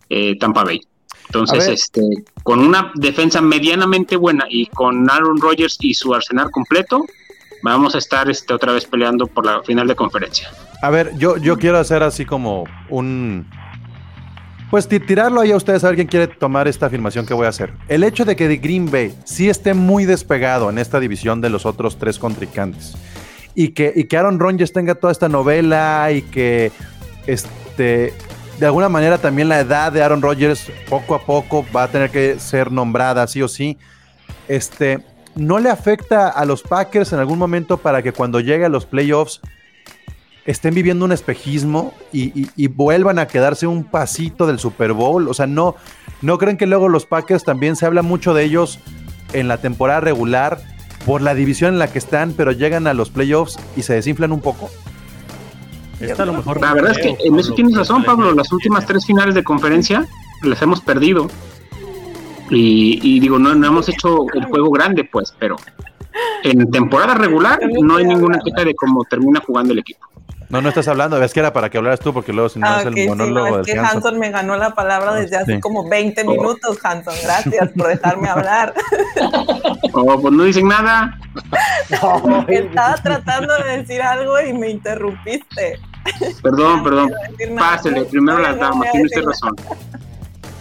[0.08, 0.80] eh, Tampa Bay.
[1.26, 2.02] Entonces, este,
[2.42, 7.06] con una defensa medianamente buena y con Aaron Rodgers y su arsenal completo,
[7.62, 10.48] vamos a estar este, otra vez peleando por la final de conferencia.
[10.82, 13.46] A ver, yo, yo quiero hacer así como un
[14.70, 17.50] Pues tirarlo ahí a ustedes a ver quién quiere tomar esta afirmación que voy a
[17.50, 17.72] hacer.
[17.88, 21.66] El hecho de que Green Bay sí esté muy despegado en esta división de los
[21.66, 22.94] otros tres contrincantes
[23.54, 26.72] y que, y que Aaron Rodgers tenga toda esta novela y que
[27.26, 28.12] este,
[28.58, 32.10] de alguna manera también la edad de Aaron Rodgers poco a poco va a tener
[32.10, 33.78] que ser nombrada sí o sí.
[34.48, 38.68] Este, ¿no le afecta a los Packers en algún momento para que cuando llegue a
[38.68, 39.40] los playoffs
[40.44, 45.28] estén viviendo un espejismo y, vuelvan a quedarse un pasito del Super Bowl?
[45.28, 45.76] O sea, ¿no,
[46.20, 48.78] ¿no creen que luego los Packers también se habla mucho de ellos
[49.32, 50.60] en la temporada regular
[51.06, 54.32] por la división en la que están, pero llegan a los playoffs y se desinflan
[54.32, 54.70] un poco?
[56.00, 58.32] la verdad es que en eso tienes razón, Pablo.
[58.34, 60.06] Las últimas tres finales de conferencia
[60.42, 61.28] las hemos perdido.
[62.54, 65.56] Y, digo, no, no hemos hecho el juego grande, pues, pero
[66.44, 70.06] en temporada regular no hay ninguna queja de cómo termina jugando el equipo.
[70.52, 72.78] No, no estás hablando, es que era para que hablaras tú, porque luego si no
[72.78, 74.18] es el monólogo es que Hanson.
[74.18, 77.14] me ganó la palabra desde hace como 20 minutos, Hanson.
[77.22, 78.74] Gracias por dejarme hablar.
[79.94, 81.18] Oh, pues no dicen nada.
[82.48, 85.78] Estaba tratando de decir algo y me interrumpiste.
[86.42, 87.10] Perdón, perdón.
[87.58, 89.54] Pásele, primero las damas, tiene usted razón.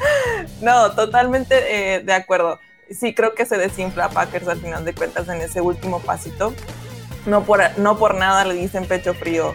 [0.62, 2.60] No, totalmente eh, de acuerdo.
[2.90, 6.54] Sí, creo que se desinfla Packers al final de cuentas en ese último pasito.
[7.26, 9.54] No por, no por nada le dicen pecho frío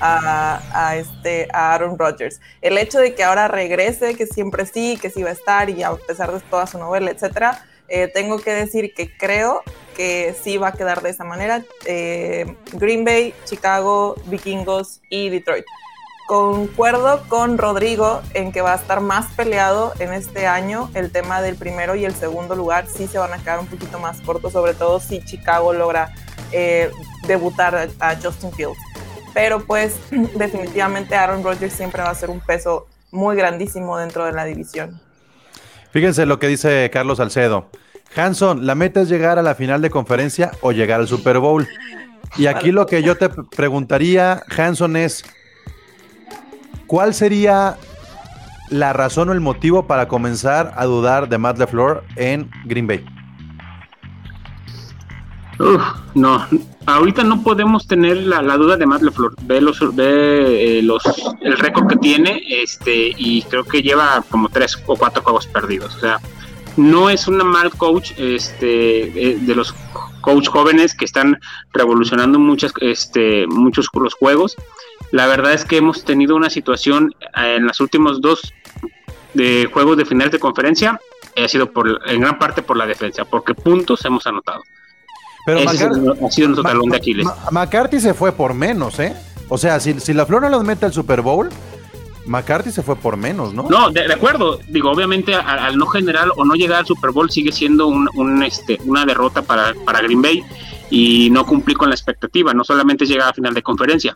[0.00, 2.40] a, este, a Aaron Rodgers.
[2.62, 5.82] El hecho de que ahora regrese, que siempre sí, que sí va a estar y
[5.82, 9.62] a pesar de toda su novela, etcétera, eh, tengo que decir que creo
[9.96, 11.64] que sí va a quedar de esa manera.
[11.84, 15.64] Eh, Green Bay, Chicago, Vikingos y Detroit.
[16.28, 20.90] Concuerdo con Rodrigo en que va a estar más peleado en este año.
[20.92, 23.98] El tema del primero y el segundo lugar sí se van a quedar un poquito
[23.98, 26.12] más cortos, sobre todo si Chicago logra
[26.52, 26.90] eh,
[27.26, 28.76] debutar a, Justin Fields.
[29.32, 34.32] Pero pues definitivamente Aaron Rodgers siempre va a ser un peso muy grandísimo dentro de
[34.32, 35.00] la división.
[35.92, 37.70] Fíjense lo que dice Carlos Salcedo.
[38.14, 41.66] Hanson, ¿la meta es llegar a la final de conferencia o llegar al Super Bowl?
[42.36, 45.24] Y aquí lo que yo te preguntaría, Hanson, es
[46.88, 47.76] ¿Cuál sería
[48.70, 53.04] la razón o el motivo para comenzar a dudar de Matt LeFleur en Green Bay?
[56.14, 56.46] no,
[56.86, 59.34] ahorita no podemos tener la, duda de Matt LeFleur.
[59.42, 61.02] Ve los, ve eh, los,
[61.42, 65.94] el récord que tiene, este, y creo que lleva como tres o cuatro juegos perdidos.
[65.96, 66.20] O sea,
[66.78, 69.74] no es una mal coach, este, eh, de los
[70.22, 71.38] coach jóvenes que están
[71.74, 74.56] revolucionando muchas, este, muchos los juegos.
[75.10, 78.52] La verdad es que hemos tenido una situación eh, en los últimos dos
[79.34, 81.00] de juegos de final de conferencia,
[81.36, 84.62] ha sido por, en gran parte por la defensa, porque puntos hemos anotado.
[85.46, 87.26] Pero Ese ha sido nuestro talón de Aquiles.
[87.50, 89.14] McCarthy se fue por menos, ¿eh?
[89.48, 91.48] O sea, si, si la Flor no los mete al Super Bowl,
[92.26, 93.66] McCarthy se fue por menos, ¿no?
[93.70, 94.58] No, de, acuerdo.
[94.68, 98.78] Digo, obviamente al, no generar o no llegar al Super Bowl sigue siendo un, este,
[98.84, 100.44] una derrota para, para Green Bay
[100.90, 102.52] y no cumplir con la expectativa.
[102.52, 104.12] No solamente llegar a final de conferencia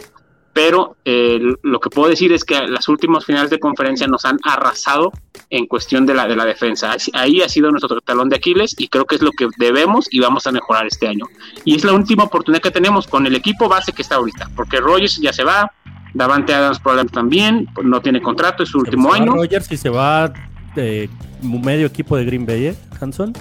[0.53, 4.39] pero eh, lo que puedo decir es que las últimas finales de conferencia nos han
[4.45, 5.13] arrasado
[5.49, 6.95] en cuestión de la, de la defensa.
[7.15, 10.21] Ahí ha sido nuestro talón de Aquiles y creo que es lo que debemos y
[10.21, 11.27] vamos a mejorar este año.
[11.65, 14.81] Y es la última oportunidad que tenemos con el equipo base que está ahorita, porque
[14.81, 15.71] Rogers ya se va,
[16.15, 19.33] Davante Adams probablemente también, no tiene contrato, es su último año.
[19.33, 20.33] Rogers y se va
[20.75, 21.09] de
[21.43, 23.35] medio equipo de Green Bay, ¿eh, Hanson?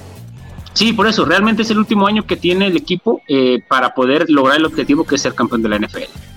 [0.73, 4.29] Sí, por eso, realmente es el último año que tiene el equipo eh, para poder
[4.29, 6.30] lograr el objetivo que es ser campeón de la NFL.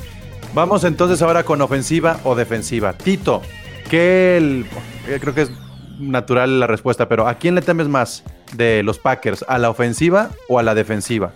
[0.54, 2.92] Vamos entonces ahora con ofensiva o defensiva.
[2.92, 3.42] Tito,
[3.90, 4.66] ¿qué el,
[5.08, 5.50] eh, creo que es
[5.98, 8.22] natural la respuesta, pero ¿a quién le temes más
[8.54, 9.44] de los Packers?
[9.48, 11.32] ¿A la ofensiva o a la defensiva?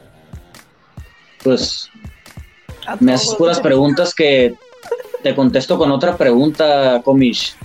[1.42, 1.90] Pues
[3.00, 4.54] me haces puras preguntas que
[5.24, 7.56] te contesto con otra pregunta, Comish.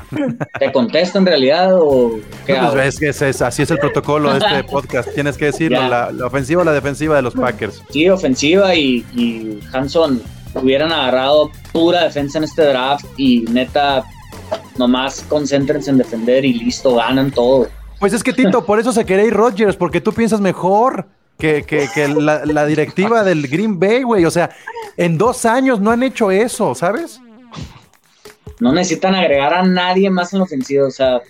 [0.57, 4.63] ¿Te contesto en realidad o qué pues es que así es el protocolo de este
[4.71, 5.13] podcast.
[5.13, 7.83] Tienes que decirlo, la, ofensiva o la defensiva de los Packers.
[7.91, 10.19] Sí, ofensiva y, y Hanson
[10.55, 14.03] hubieran agarrado pura defensa en este draft y neta,
[14.77, 17.67] nomás concéntrense en defender y listo, ganan todo.
[17.99, 21.85] Pues es que Tito, por eso se quería ir Rodgers, porque tú piensas mejor que,
[22.17, 24.25] la, directiva del Green Bay, güey.
[24.25, 24.49] O sea,
[24.97, 27.19] en dos años no han hecho eso, ¿sabes?
[28.59, 31.21] No necesitan agregar a nadie más en la ofensiva, o sea,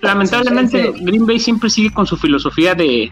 [0.00, 3.10] lamentablemente Green Bay siempre sigue con su filosofía de,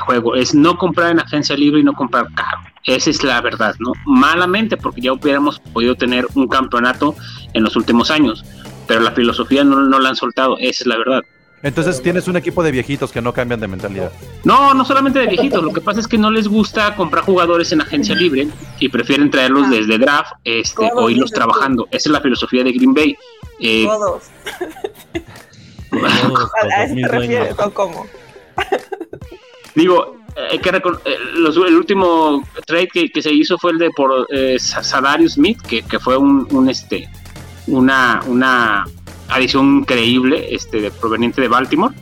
[0.00, 2.60] juego, es no comprar en agencia libre y no comprar caro.
[2.84, 3.92] Esa es la verdad, ¿no?
[4.06, 7.14] Malamente, porque ya hubiéramos podido tener un campeonato
[7.52, 8.44] en los últimos años,
[8.86, 11.22] pero la filosofía no, no la han soltado, esa es la verdad.
[11.62, 14.10] Entonces tienes un equipo de viejitos que no cambian de mentalidad.
[14.44, 15.62] No, no solamente de viejitos.
[15.62, 19.30] Lo que pasa es que no les gusta comprar jugadores en agencia libre y prefieren
[19.30, 19.70] traerlos ah.
[19.70, 21.86] desde draft este, o irlos trabajando.
[21.90, 23.14] Esa es la filosofía de Green Bay.
[23.60, 24.22] Eh, Todos.
[26.72, 28.06] ¿A eso te refieres o cómo?
[29.74, 30.16] Digo,
[30.50, 30.70] hay que
[31.04, 35.98] eh, el último trade que, se hizo fue el de por eh, Smith, que, que
[35.98, 37.08] fue un, un, este
[37.66, 38.84] una, una
[39.28, 41.94] adición increíble este, de, proveniente de Baltimore.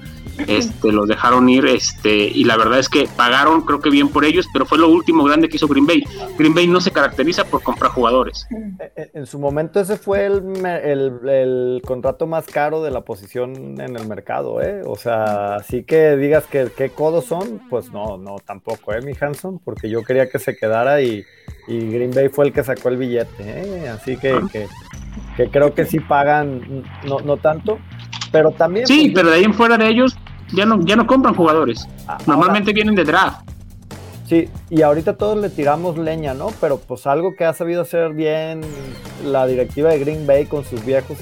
[0.46, 4.24] Este, los dejaron ir este, y la verdad es que pagaron creo que bien por
[4.24, 6.04] ellos, pero fue lo último grande que hizo Green Bay.
[6.38, 8.46] Green Bay no se caracteriza por comprar jugadores.
[8.96, 14.06] En su momento ese fue el, el, contrato más caro de la posición en el
[14.06, 14.82] mercado, ¿eh?
[14.84, 19.12] O sea, así que digas que qué codos son, pues no, no tampoco, ¿eh, mi
[19.18, 19.58] Hanson?
[19.58, 21.24] Porque yo quería que se quedara y,
[21.66, 23.88] y Green Bay fue el que sacó el billete, ¿eh?
[23.88, 24.66] Así que, que
[25.38, 27.78] que creo que sí pagan, no, no tanto,
[28.32, 28.88] pero también...
[28.88, 30.16] Sí, pues, pero de ahí en fuera de ellos
[30.52, 33.48] ya no, ya no compran jugadores, ah, normalmente vienen de draft.
[34.28, 36.48] Sí, y ahorita todos le tiramos leña, ¿no?
[36.60, 38.60] Pero pues algo que ha sabido hacer bien
[39.24, 41.16] la directiva de Green Bay con sus viejos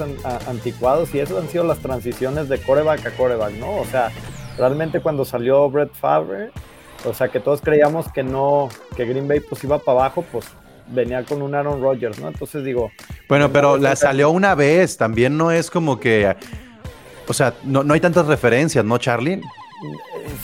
[0.48, 3.76] anticuados y eso han sido las transiciones de coreback a coreback, ¿no?
[3.76, 4.10] O sea,
[4.58, 6.50] realmente cuando salió Brett Favre,
[7.04, 10.46] o sea, que todos creíamos que no, que Green Bay pues iba para abajo, pues
[10.88, 12.26] venía con un Aaron Rodgers, ¿no?
[12.26, 12.90] Entonces digo.
[13.28, 16.34] Bueno, pero la salió una vez, también no es como que.
[17.28, 19.40] O sea, no, hay tantas referencias, ¿no, Charlie?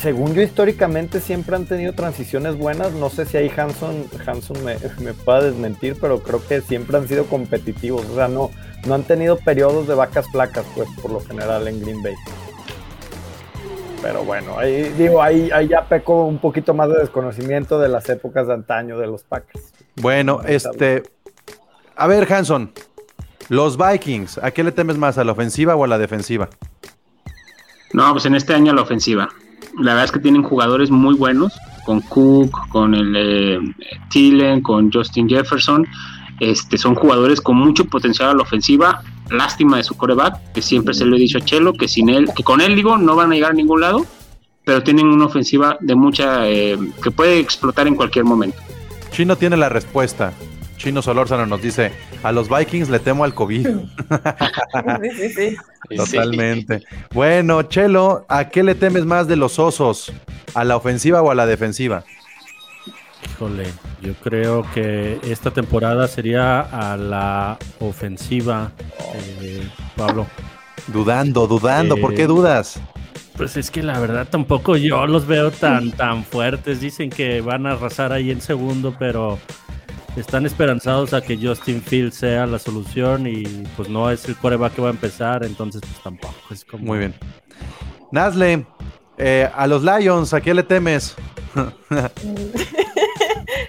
[0.01, 2.93] Según yo, históricamente siempre han tenido transiciones buenas.
[2.93, 7.09] No sé si ahí Hanson, Hanson me, me pueda desmentir, pero creo que siempre han
[7.09, 8.05] sido competitivos.
[8.07, 8.51] O sea, no,
[8.87, 12.15] no han tenido periodos de vacas flacas, pues, por lo general en Green Bay.
[14.03, 18.09] Pero bueno, ahí digo, ahí, ahí ya peco un poquito más de desconocimiento de las
[18.09, 19.73] épocas de antaño de los Packers.
[19.97, 21.05] Bueno, este.
[21.95, 22.73] A ver, Hanson.
[23.53, 25.19] Los Vikings, ¿a qué le temes más?
[25.19, 26.49] ¿A la ofensiva o a la defensiva?
[27.93, 29.29] No, pues en este año a la ofensiva.
[29.79, 31.53] La verdad es que tienen jugadores muy buenos,
[31.85, 33.59] con Cook, con el eh,
[34.09, 35.87] Thielen, con Justin Jefferson.
[36.41, 39.03] Este, son jugadores con mucho potencial a la ofensiva.
[39.29, 42.31] Lástima de su coreback, que siempre se lo he dicho a Chelo, que sin él,
[42.35, 44.07] que con él digo, no van a llegar a ningún lado,
[44.65, 48.57] pero tienen una ofensiva de mucha, eh, que puede explotar en cualquier momento.
[49.11, 50.33] Chino tiene la respuesta.
[50.79, 53.67] Chino Solórzano nos dice, a los Vikings le temo al COVID.
[53.67, 55.57] sí, sí, sí.
[55.97, 56.83] Totalmente.
[57.13, 60.13] Bueno, Chelo, ¿a qué le temes más de los osos?
[60.55, 62.05] ¿A la ofensiva o a la defensiva?
[63.25, 63.67] Híjole,
[64.01, 68.73] yo creo que esta temporada sería a la ofensiva,
[69.15, 70.27] eh, Pablo.
[70.89, 72.81] Dudando, dudando, ¿por qué eh, dudas?
[73.37, 76.81] Pues es que la verdad tampoco yo los veo tan, tan fuertes.
[76.81, 79.39] Dicen que van a arrasar ahí en segundo, pero
[80.17, 83.45] están esperanzados a que Justin Fields sea la solución y
[83.77, 86.35] pues no es el coreback que va a empezar, entonces pues tampoco.
[86.51, 86.85] Es como...
[86.85, 87.15] Muy bien.
[88.11, 88.67] Nasle,
[89.19, 91.15] eh, a los Lions, ¿a qué le temes?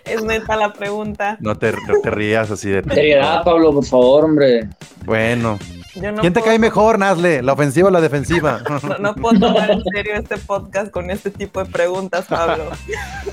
[0.06, 1.38] es neta la pregunta.
[1.39, 2.84] No te, te rías así de...
[2.84, 4.69] Seriedad, Pablo, por favor, hombre.
[5.06, 5.58] Bueno,
[5.93, 7.43] ¿Quién te cae mejor, Nazle?
[7.43, 8.62] ¿La ofensiva o la defensiva?
[8.99, 12.65] No, puedo tomar en serio este podcast con este tipo de preguntas, Pablo.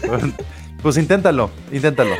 [0.82, 2.14] pues inténtalo, inténtalo.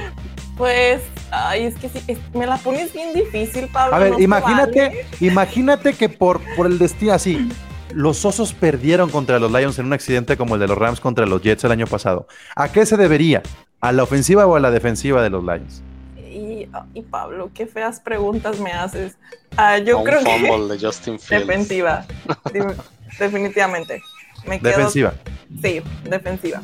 [0.60, 3.96] Pues, ay, es que sí, me la pones bien difícil, Pablo.
[3.96, 7.48] A ver, imagínate, imagínate que por, por el destino así,
[7.94, 11.24] los osos perdieron contra los Lions en un accidente como el de los Rams contra
[11.24, 12.28] los Jets el año pasado.
[12.54, 13.42] ¿A qué se debería?
[13.80, 15.82] ¿A la ofensiva o a la defensiva de los Lions?
[16.94, 19.16] y, Pablo, qué feas preguntas me haces.
[19.56, 22.04] Ah, yo creo que de Justin defensiva,
[23.18, 24.02] definitivamente.
[24.60, 25.14] defensiva.
[25.62, 26.60] Sí, defensiva.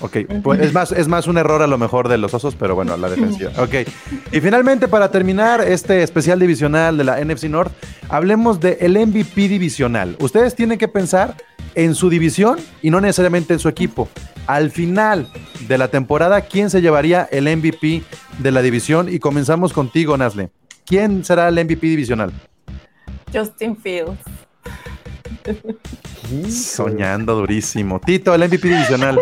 [0.00, 2.74] Ok, pues es más, es más un error a lo mejor de los osos, pero
[2.74, 3.50] bueno, la defensiva.
[3.58, 3.88] Ok,
[4.32, 7.72] y finalmente para terminar este especial divisional de la NFC North,
[8.08, 10.16] hablemos del MVP divisional.
[10.20, 11.36] Ustedes tienen que pensar
[11.74, 14.08] en su división y no necesariamente en su equipo.
[14.46, 15.28] Al final
[15.66, 18.02] de la temporada, ¿quién se llevaría el MVP
[18.38, 19.12] de la división?
[19.12, 20.50] Y comenzamos contigo, Nasle.
[20.84, 22.32] ¿Quién será el MVP divisional?
[23.32, 24.20] Justin Fields.
[26.48, 28.00] Soñando durísimo.
[28.00, 29.18] Tito, el MVP divisional.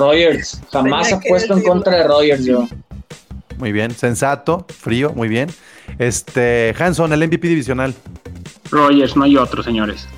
[0.00, 0.60] Rogers.
[0.72, 2.66] Jamás ha puesto en contra de Rogers yo.
[3.58, 5.50] Muy bien, sensato, frío, muy bien.
[5.98, 7.94] Este, Hanson, el MVP divisional.
[8.70, 10.08] Rogers, no hay otro, señores.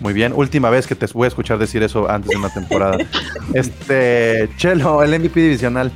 [0.00, 2.98] Muy bien, última vez que te voy a escuchar decir eso antes de una temporada.
[3.54, 5.92] este, Chelo, el MVP divisional.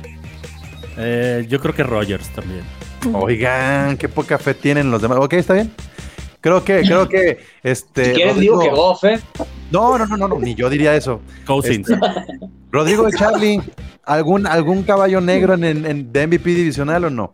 [0.97, 2.63] Eh, yo creo que Rogers también.
[3.13, 5.19] Oigan, qué poca fe tienen los demás.
[5.21, 5.71] Ok, está bien.
[6.41, 8.13] Creo que, creo que, este.
[8.13, 9.03] ¿Quién digo que Goff,
[9.67, 9.71] eh?
[9.71, 11.21] No, no, no, no, ni yo diría eso.
[11.45, 11.89] Cousins.
[11.89, 11.99] Este,
[12.71, 13.61] Rodrigo de Charlie,
[14.03, 17.31] ¿algún, ¿algún caballo negro en, en, de MVP divisional o no?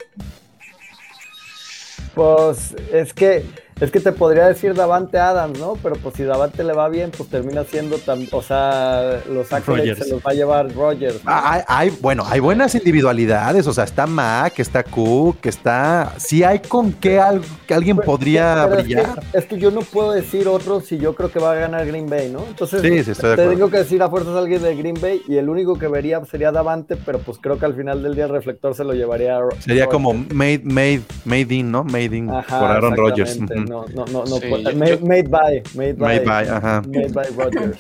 [2.14, 3.44] Pues es que
[3.80, 5.74] Es que te podría decir Davante Adams, ¿no?
[5.82, 9.98] Pero pues si Davante le va bien, pues termina siendo tan, o sea, los accolades
[9.98, 11.20] se los va a llevar Rogers.
[11.26, 16.60] Ah, hay, bueno, hay buenas individualidades, o sea, está Mac, está Cook, está, sí hay
[16.60, 19.22] con qué alguien podría brillar.
[19.34, 22.10] Es que, yo no puedo decir otro si yo creo que va a ganar Green
[22.10, 22.44] Bay, ¿no?
[22.48, 25.88] Entonces, te tengo que decir a fuerzas alguien de Green Bay y el único que
[25.88, 28.94] vería sería Davante, pero pues creo que al final del día el reflector se lo
[28.94, 31.84] llevaría a Sería como made, made, made in, ¿no?
[31.84, 36.48] Made in por Aaron Rodgers no, no, no, no made, by, made by, made by,
[36.48, 36.82] ajá.
[36.88, 37.78] Made by Rodgers.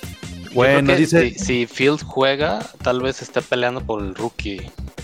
[0.53, 1.31] Bueno, dice...
[1.31, 4.61] Si, si, Field juega, tal vez esté peleando por el rookie,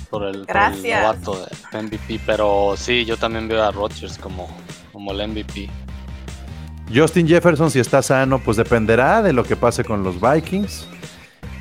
[0.10, 4.48] por el, novato de MVP, pero sí, yo también veo a Rodgers como,
[4.92, 5.70] como el MVP.
[6.94, 10.88] Justin Jefferson, si está sano, pues dependerá de lo que pase con los Vikings.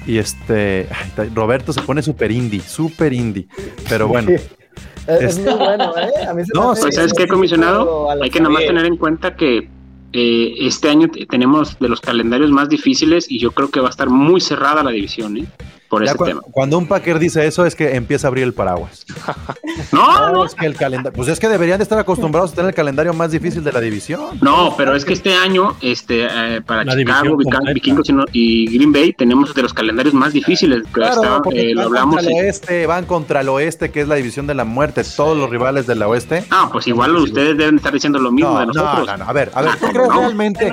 [0.06, 0.88] Y este,
[1.34, 3.46] Roberto se pone super indie, super indie.
[3.88, 4.30] Pero bueno,
[5.06, 6.26] es, muy bueno, ¿eh?
[6.26, 8.10] A mí se no, ¿sabes qué, comisionado?
[8.10, 9.68] Hay que nomás tener en cuenta que
[10.12, 13.90] eh, este año tenemos de los calendarios más difíciles y yo creo que va a
[13.90, 15.46] estar muy cerrada la división, ¿eh?
[15.88, 16.40] Por ese tema.
[16.50, 19.06] Cuando un Packer dice eso es que empieza a abrir el paraguas.
[19.92, 22.70] no, no, es que el calendario, pues es que deberían de estar acostumbrados a tener
[22.70, 24.38] el calendario más difícil de la división.
[24.40, 29.54] No, pero es que este año, este, eh, para Chicago, Vikingos y Green Bay tenemos
[29.54, 30.82] de los calendarios más difíciles.
[30.92, 32.16] Claro, eh, lo hablamos.
[32.16, 35.36] Contra el oeste, van contra el oeste, que es la división de la muerte, todos
[35.36, 36.44] los rivales del oeste.
[36.50, 39.06] Ah, pues igual ustedes deben estar diciendo lo mismo de nosotros.
[39.06, 40.72] No, no, a ver, a ver, ¿tú ah, crees realmente?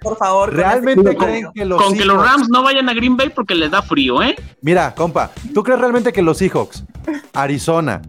[0.00, 0.54] por favor.
[0.54, 3.70] Realmente creen que los con que los Rams no vayan a Green Bay porque les
[3.70, 4.36] da frío, ¿eh?
[4.60, 6.84] Mira, compa, ¿tú crees realmente que los Seahawks,
[7.32, 8.02] Arizona,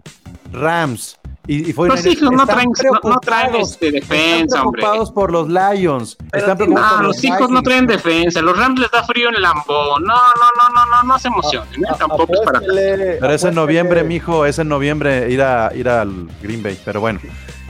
[0.52, 1.18] Rams
[1.48, 2.70] y, y los Seahawks no traen,
[3.02, 6.18] no, traen este, defensa, están preocupados por los Lions.
[6.30, 8.42] están preocupados no, los Seahawks no traen defensa.
[8.42, 9.98] Los Rams les da frío en el Lambo.
[9.98, 11.82] No, no, no, no, no, no se emocionen.
[11.82, 11.94] ¿eh?
[11.98, 12.60] Tampoco es para.
[12.60, 16.78] Pero es en noviembre, mijo, es en noviembre ir a ir al Green Bay.
[16.84, 17.18] Pero bueno.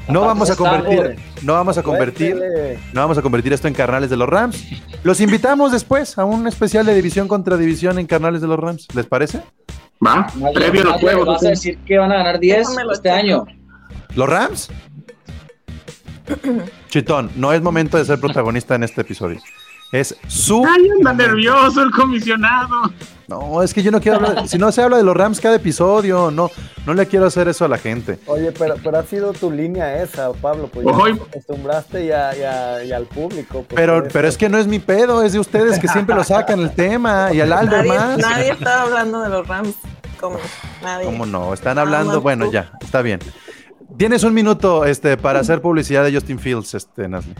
[0.08, 2.36] No vamos a convertir, no vamos a convertir,
[2.92, 4.64] no vamos a convertir esto en carnales de los Rams.
[5.02, 8.88] Los invitamos después a un especial de división contra división en carnales de los Rams.
[8.94, 9.42] ¿Les parece?
[10.04, 11.26] Va, previo a los juegos.
[11.26, 13.44] ¿Vas a decir que van a ganar 10 este año?
[14.14, 14.70] ¿Los Rams?
[16.88, 19.40] Chitón, no es momento de ser protagonista en este episodio.
[19.90, 20.64] Es su.
[20.66, 22.92] Ay, anda nervioso el comisionado.
[23.26, 24.48] No, es que yo no quiero hablar.
[24.48, 26.50] si no se habla de los Rams cada episodio, no,
[26.86, 28.18] no le quiero hacer eso a la gente.
[28.26, 30.68] Oye, pero, pero ha sido tu línea esa, Pablo.
[30.68, 33.64] Pues ya te acostumbraste y, al público.
[33.68, 36.24] Pues, pero, pero es que no es mi pedo, es de ustedes que siempre lo
[36.24, 38.18] sacan el tema y al Aldo más.
[38.18, 39.74] Nadie está hablando de los Rams.
[40.20, 40.38] ¿Cómo?
[40.82, 41.06] Nadie.
[41.06, 41.54] ¿Cómo no?
[41.54, 43.20] Están hablando, bueno, ya, está bien.
[43.96, 47.34] Tienes un minuto este, para hacer publicidad de Justin Fields, este, Nasli.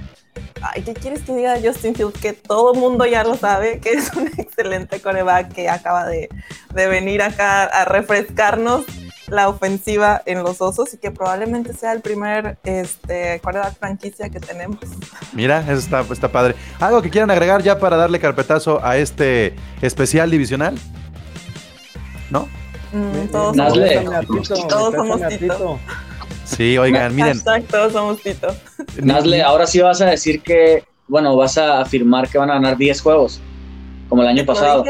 [0.63, 2.19] Ay, ¿qué quieres que diga de Justin Fields?
[2.19, 6.29] Que todo el mundo ya lo sabe, que es un excelente coreback que acaba de,
[6.75, 8.85] venir acá a refrescarnos
[9.27, 14.41] la ofensiva en los osos y que probablemente sea el primer este, coreback franquicia que
[14.41, 14.79] tenemos.
[15.35, 16.55] Mira, eso está, está padre.
[16.81, 20.79] ¿Algo que quieran agregar ya para darle carpetazo a este especial divisional?
[22.31, 22.49] ¿No?
[22.93, 25.79] Mm, todos, somos, todos somos Tito.
[26.57, 27.37] Sí, oigan, miren.
[27.37, 28.49] Exacto, somos Tito.
[29.03, 32.77] Nazle, ahora sí vas a decir que, bueno, vas a afirmar que van a ganar
[32.77, 33.41] 10 juegos,
[34.09, 34.83] como el año pasado.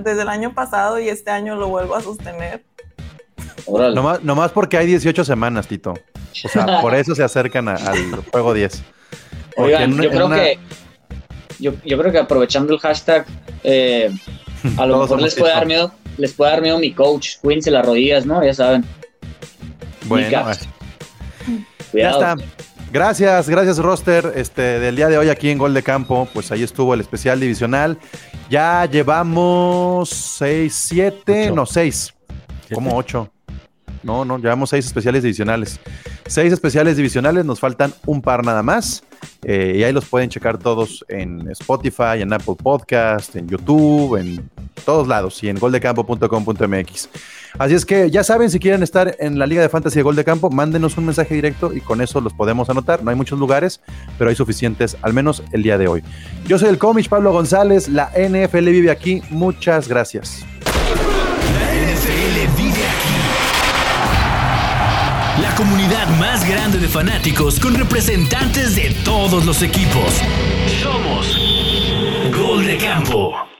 [0.00, 2.64] desde, el año pasado y este año lo vuelvo a sostener.
[3.66, 5.92] Nomás, nomás, porque hay 18 semanas, Tito.
[5.92, 8.82] O sea, por eso se acercan al juego 10.
[9.56, 10.58] Oigan, yo creo que
[11.60, 13.24] yo, yo, creo que aprovechando el hashtag,
[13.62, 14.10] eh,
[14.76, 17.86] a lo mejor les puede dar miedo, les puede dar miedo mi coach, cuídense las
[17.86, 18.44] rodillas, ¿no?
[18.44, 18.84] Ya saben.
[20.06, 20.44] Bueno,
[22.02, 22.36] ya está.
[22.92, 26.28] Gracias, gracias roster este, del día de hoy aquí en Gol de Campo.
[26.32, 27.98] Pues ahí estuvo el especial divisional.
[28.48, 32.14] Ya llevamos 6, 7, no 6,
[32.72, 33.33] como 8.
[34.04, 35.80] No, no, llevamos 6 especiales divisionales.
[36.26, 39.02] 6 especiales divisionales, nos faltan un par nada más.
[39.42, 44.48] Eh, y ahí los pueden checar todos en Spotify, en Apple Podcast, en YouTube, en
[44.84, 47.08] todos lados y en goldecampo.com.mx.
[47.58, 50.16] Así es que ya saben, si quieren estar en la Liga de Fantasy de Gol
[50.16, 53.02] de Campo, mándenos un mensaje directo y con eso los podemos anotar.
[53.02, 53.80] No hay muchos lugares,
[54.18, 56.02] pero hay suficientes, al menos el día de hoy.
[56.46, 59.22] Yo soy el cómic Pablo González, la NFL vive aquí.
[59.30, 60.44] Muchas gracias.
[65.40, 70.22] La comunidad más grande de fanáticos con representantes de todos los equipos.
[70.80, 71.36] Somos
[72.32, 73.53] Gol de Campo.